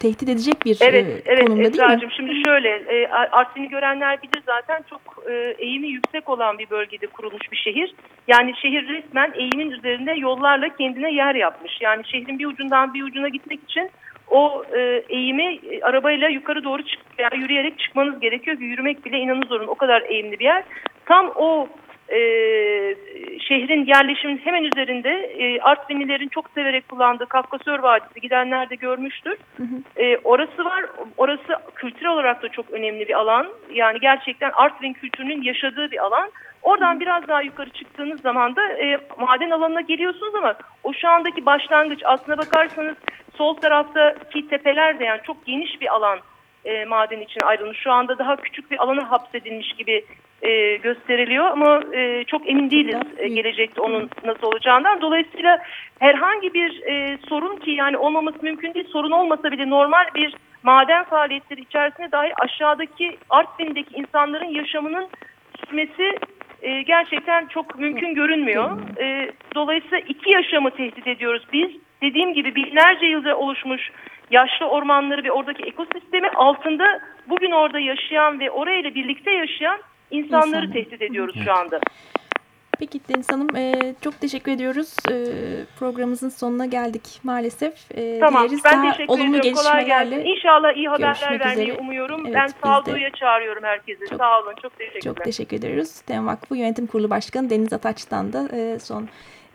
tehdit 0.00 0.28
edecek 0.28 0.64
bir 0.64 0.78
evet, 0.80 1.06
e, 1.06 1.22
evet, 1.24 1.46
konumda 1.46 1.68
Esra'cığım, 1.68 2.00
değil 2.00 2.10
mi? 2.10 2.14
Şimdi 2.16 2.42
şöyle 2.46 2.68
e, 2.68 3.08
Artvin'i 3.08 3.68
görenler 3.68 4.22
bilir 4.22 4.42
zaten 4.46 4.84
çok 4.90 5.00
e, 5.30 5.54
eğimi 5.58 5.88
yüksek 5.88 6.28
olan 6.28 6.58
bir 6.58 6.70
bölgede 6.70 7.06
kurulmuş 7.06 7.52
bir 7.52 7.56
şehir. 7.56 7.94
Yani 8.28 8.54
şehir 8.62 8.88
resmen 8.88 9.32
eğimin 9.34 9.70
üzerinde 9.70 10.12
yollarla 10.12 10.76
kendine 10.76 11.12
yer 11.12 11.34
yapmış. 11.34 11.80
Yani 11.80 12.02
şehrin 12.06 12.38
bir 12.38 12.46
ucundan 12.46 12.94
bir 12.94 13.02
ucuna 13.02 13.28
gitmek 13.28 13.60
için 13.64 13.90
o 14.30 14.64
e, 14.76 15.04
eğimi 15.08 15.58
e, 15.70 15.82
arabayla 15.82 16.28
yukarı 16.28 16.64
doğru 16.64 16.82
çık 16.82 17.00
veya 17.18 17.30
yürüyerek 17.36 17.78
çıkmanız 17.78 18.20
gerekiyor 18.20 18.56
ki 18.56 18.64
yürümek 18.64 19.04
bile 19.04 19.18
inanın 19.18 19.46
zorun. 19.46 19.66
O 19.66 19.74
kadar 19.74 20.02
eğimli 20.02 20.38
bir 20.38 20.44
yer. 20.44 20.64
Tam 21.06 21.32
o 21.36 21.68
e, 22.08 22.18
şehrin 23.40 23.86
yerleşimin 23.86 24.38
hemen 24.38 24.62
üzerinde 24.62 25.10
e, 25.10 25.60
Artvinlilerin 25.60 26.28
çok 26.28 26.50
severek 26.50 26.88
kullandığı 26.88 27.26
Kafkasör 27.26 27.78
Vadisi 27.78 28.20
gidenler 28.20 28.70
de 28.70 28.74
görmüştür. 28.74 29.36
Hı 29.56 29.62
hı. 29.62 30.02
E, 30.02 30.18
orası 30.24 30.64
var. 30.64 30.84
Orası 31.16 31.56
kültürel 31.74 32.12
olarak 32.12 32.42
da 32.42 32.48
çok 32.48 32.70
önemli 32.70 33.08
bir 33.08 33.14
alan. 33.14 33.48
Yani 33.74 34.00
gerçekten 34.00 34.50
Artvin 34.50 34.92
kültürünün 34.92 35.42
yaşadığı 35.42 35.90
bir 35.90 36.04
alan. 36.04 36.30
Oradan 36.62 36.94
hı. 36.94 37.00
biraz 37.00 37.28
daha 37.28 37.42
yukarı 37.42 37.70
çıktığınız 37.70 38.20
zaman 38.20 38.56
da 38.56 38.68
e, 38.68 38.98
maden 39.18 39.50
alanına 39.50 39.80
geliyorsunuz 39.80 40.34
ama 40.34 40.54
o 40.84 40.92
şu 40.92 41.08
andaki 41.08 41.46
başlangıç 41.46 42.00
aslına 42.04 42.38
bakarsanız 42.38 42.96
sol 43.36 43.54
taraftaki 43.54 44.48
tepeler 44.48 44.98
de 44.98 45.04
yani 45.04 45.20
çok 45.26 45.46
geniş 45.46 45.80
bir 45.80 45.94
alan 45.94 46.18
e, 46.68 46.84
maden 46.84 47.20
için 47.20 47.40
ayrılmış. 47.40 47.78
Şu 47.78 47.92
anda 47.92 48.18
daha 48.18 48.36
küçük 48.36 48.70
bir 48.70 48.82
alana 48.82 49.10
hapsedilmiş 49.10 49.72
gibi 49.72 50.04
e, 50.42 50.76
gösteriliyor 50.76 51.44
ama 51.44 51.82
e, 51.92 52.24
çok 52.24 52.48
emin 52.50 52.70
değiliz 52.70 53.02
e, 53.16 53.28
gelecekte 53.28 53.80
onun 53.80 54.10
nasıl 54.24 54.46
olacağından. 54.46 55.00
Dolayısıyla 55.00 55.58
herhangi 55.98 56.54
bir 56.54 56.82
e, 56.82 57.18
sorun 57.28 57.56
ki 57.56 57.70
yani 57.70 57.96
olmaması 57.96 58.38
mümkün 58.42 58.74
değil 58.74 58.88
sorun 58.88 59.10
olmasa 59.10 59.52
bile 59.52 59.70
normal 59.70 60.04
bir 60.14 60.34
maden 60.62 61.04
faaliyetleri 61.04 61.60
içerisinde 61.60 62.12
dahi 62.12 62.32
aşağıdaki 62.42 63.16
Artvin'deki 63.30 63.94
insanların 63.94 64.54
yaşamının 64.54 65.08
sürmesi 65.60 66.18
e, 66.62 66.82
gerçekten 66.82 67.46
çok 67.46 67.78
mümkün 67.78 68.14
görünmüyor. 68.14 68.78
E, 69.00 69.32
dolayısıyla 69.54 69.98
iki 69.98 70.30
yaşamı 70.30 70.70
tehdit 70.70 71.06
ediyoruz 71.06 71.42
biz. 71.52 71.70
Dediğim 72.02 72.34
gibi 72.34 72.54
binlerce 72.54 73.06
yılda 73.06 73.38
oluşmuş 73.38 73.90
yaşlı 74.30 74.66
ormanları 74.66 75.24
ve 75.24 75.32
oradaki 75.32 75.62
ekosistemi 75.62 76.28
altında 76.28 77.00
bugün 77.28 77.50
orada 77.50 77.78
yaşayan 77.78 78.40
ve 78.40 78.50
orayla 78.50 78.94
birlikte 78.94 79.30
yaşayan 79.30 79.80
insanları 80.10 80.66
İnsan. 80.66 80.72
tehdit 80.72 81.02
ediyoruz 81.02 81.34
evet. 81.36 81.46
şu 81.46 81.52
anda. 81.52 81.80
Peki 82.78 83.00
Deniz 83.08 83.32
Hanım 83.32 83.56
e, 83.56 83.94
çok 84.00 84.20
teşekkür 84.20 84.52
ediyoruz. 84.52 84.96
E, 85.10 85.14
programımızın 85.78 86.28
sonuna 86.28 86.66
geldik 86.66 87.20
maalesef. 87.22 87.74
E, 87.94 88.20
tamam 88.20 88.46
ben 88.64 88.82
daha 88.82 88.92
teşekkür 88.92 89.14
olumlu 89.14 89.36
ediyorum. 89.36 89.62
Kolay 89.62 89.86
gelsin. 89.86 90.24
İnşallah 90.24 90.76
iyi 90.76 90.88
haberler 90.88 91.40
vermeyi 91.40 91.72
umuyorum. 91.72 92.26
Evet, 92.26 92.34
ben 92.34 92.46
sağduyuya 92.46 93.10
çağırıyorum 93.10 93.64
herkese. 93.64 94.06
Çok, 94.06 94.18
Sağ 94.18 94.40
olun. 94.40 94.54
Çok 94.62 94.78
teşekkürler. 94.78 95.00
Çok 95.14 95.24
teşekkür 95.24 95.56
ediyoruz. 95.56 96.02
Dem 96.08 96.26
Vakfı 96.26 96.56
Yönetim 96.56 96.86
Kurulu 96.86 97.10
Başkanı 97.10 97.50
Deniz 97.50 97.72
Ataç'tan 97.72 98.32
da 98.32 98.48
e, 98.52 98.78
son 98.78 99.08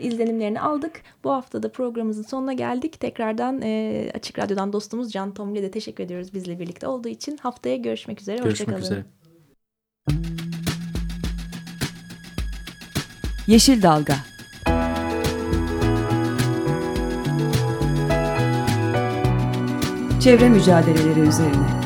izlenimlerini 0.04 0.62
aldık. 0.62 1.02
Bu 1.24 1.32
hafta 1.32 1.64
da 1.64 1.72
programımızın 1.72 2.24
sonuna 2.24 2.54
geldik. 2.54 3.00
Tekrardan 3.00 3.62
e, 3.62 4.12
Açık 4.14 4.40
Radyo'dan 4.40 4.74
dostumuz 4.74 5.12
Can 5.12 5.34
Tomli'ye 5.34 5.64
de 5.64 5.72
teşekkür 5.72 6.04
ediyoruz 6.04 6.34
bizle 6.34 6.60
birlikte 6.60 6.88
olduğu 6.88 7.10
için. 7.10 7.38
Haftaya 7.38 7.76
görüşmek 7.76 8.22
üzere. 8.22 8.38
Görüşmek 8.38 8.52
Hoşçakalın. 8.52 8.82
üzere. 8.82 9.06
Yeşil 13.48 13.82
Dalga 13.82 14.16
Çevre 20.20 20.50
mücadeleleri 20.50 21.20
üzerine 21.20 21.84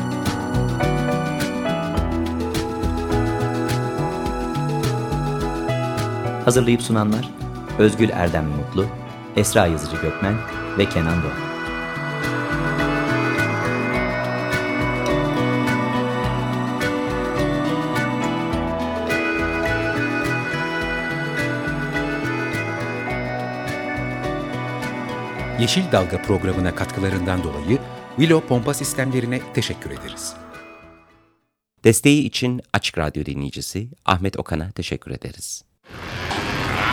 Hazırlayıp 6.44 6.82
sunanlar 6.82 7.37
Özgül 7.78 8.10
Erdem 8.10 8.46
Mutlu, 8.46 8.86
Esra 9.36 9.66
Yazıcı 9.66 9.96
Gökmen 9.96 10.34
ve 10.78 10.88
Kenan 10.88 11.22
Doğan. 11.22 11.48
Yeşil 25.60 25.92
Dalga 25.92 26.22
programına 26.22 26.74
katkılarından 26.74 27.44
dolayı 27.44 27.78
Willow 28.16 28.48
Pompa 28.48 28.74
Sistemlerine 28.74 29.40
teşekkür 29.54 29.90
ederiz. 29.90 30.34
Desteği 31.84 32.24
için 32.24 32.60
Açık 32.72 32.98
Radyo 32.98 33.24
dinleyicisi 33.24 33.88
Ahmet 34.04 34.38
Okan'a 34.38 34.70
teşekkür 34.70 35.10
ederiz. 35.10 35.67